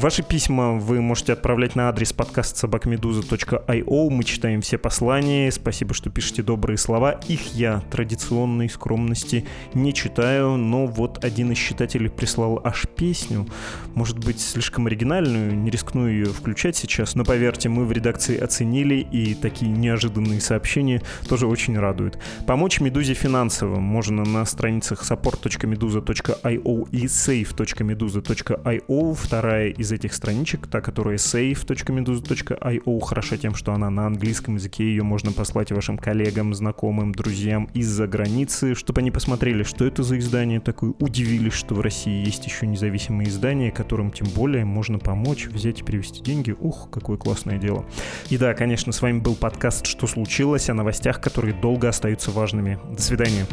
Ваши 0.00 0.22
письма 0.22 0.74
вы 0.74 1.00
можете 1.00 1.32
отправлять 1.32 1.74
на 1.74 1.88
адрес 1.88 2.12
подкаст 2.12 2.56
собакмедуза.io. 2.56 4.10
Мы 4.10 4.22
читаем 4.22 4.60
все 4.60 4.78
послания. 4.78 5.50
Спасибо, 5.50 5.92
что 5.92 6.08
пишете 6.08 6.44
добрые 6.44 6.78
слова. 6.78 7.18
Их 7.26 7.54
я 7.54 7.82
традиционной 7.90 8.68
скромности 8.68 9.44
не 9.74 9.92
читаю, 9.92 10.56
но 10.56 10.86
вот 10.86 11.24
один 11.24 11.50
из 11.50 11.58
читателей 11.58 12.10
прислал 12.10 12.60
аж 12.62 12.86
песню. 12.96 13.48
Может 13.96 14.24
быть, 14.24 14.40
слишком 14.40 14.86
оригинальную, 14.86 15.58
не 15.58 15.68
рискну 15.68 16.06
ее 16.06 16.26
включать 16.26 16.76
сейчас, 16.76 17.16
но 17.16 17.24
поверьте, 17.24 17.68
мы 17.68 17.84
в 17.84 17.90
редакции 17.90 18.38
оценили, 18.38 19.04
и 19.10 19.34
такие 19.34 19.68
неожиданные 19.68 20.40
сообщения 20.40 21.02
тоже 21.28 21.48
очень 21.48 21.76
радуют. 21.76 22.20
Помочь 22.46 22.78
Медузе 22.78 23.14
финансово 23.14 23.80
можно 23.80 24.22
на 24.22 24.44
страницах 24.44 25.02
support.meduza.io 25.02 26.88
и 26.92 27.06
save.meduza.io. 27.06 29.14
Вторая 29.14 29.70
из 29.70 29.87
из 29.88 29.92
этих 29.92 30.12
страничек, 30.12 30.66
та, 30.66 30.80
которая 30.80 31.16
save.meduza.io, 31.16 33.00
хороша 33.00 33.36
тем, 33.38 33.54
что 33.54 33.72
она 33.72 33.88
на 33.88 34.06
английском 34.06 34.56
языке, 34.56 34.84
ее 34.84 35.02
можно 35.02 35.32
послать 35.32 35.72
вашим 35.72 35.96
коллегам, 35.96 36.54
знакомым, 36.54 37.12
друзьям 37.12 37.68
из-за 37.74 38.06
границы, 38.06 38.74
чтобы 38.74 39.00
они 39.00 39.10
посмотрели, 39.10 39.62
что 39.62 39.86
это 39.86 40.02
за 40.02 40.18
издание 40.18 40.60
такое, 40.60 40.92
удивились, 40.98 41.54
что 41.54 41.74
в 41.74 41.80
России 41.80 42.24
есть 42.24 42.44
еще 42.44 42.66
независимые 42.66 43.28
издания, 43.28 43.70
которым 43.70 44.10
тем 44.10 44.26
более 44.28 44.64
можно 44.64 44.98
помочь, 44.98 45.46
взять 45.46 45.80
и 45.80 45.84
перевести 45.84 46.22
деньги. 46.22 46.54
Ух, 46.58 46.88
какое 46.92 47.16
классное 47.16 47.58
дело. 47.58 47.86
И 48.28 48.36
да, 48.36 48.54
конечно, 48.54 48.92
с 48.92 49.00
вами 49.00 49.20
был 49.20 49.34
подкаст 49.34 49.86
«Что 49.86 50.06
случилось?» 50.06 50.68
о 50.68 50.74
новостях, 50.74 51.20
которые 51.20 51.54
долго 51.54 51.88
остаются 51.88 52.30
важными. 52.30 52.78
До 52.94 53.00
свидания. 53.00 53.46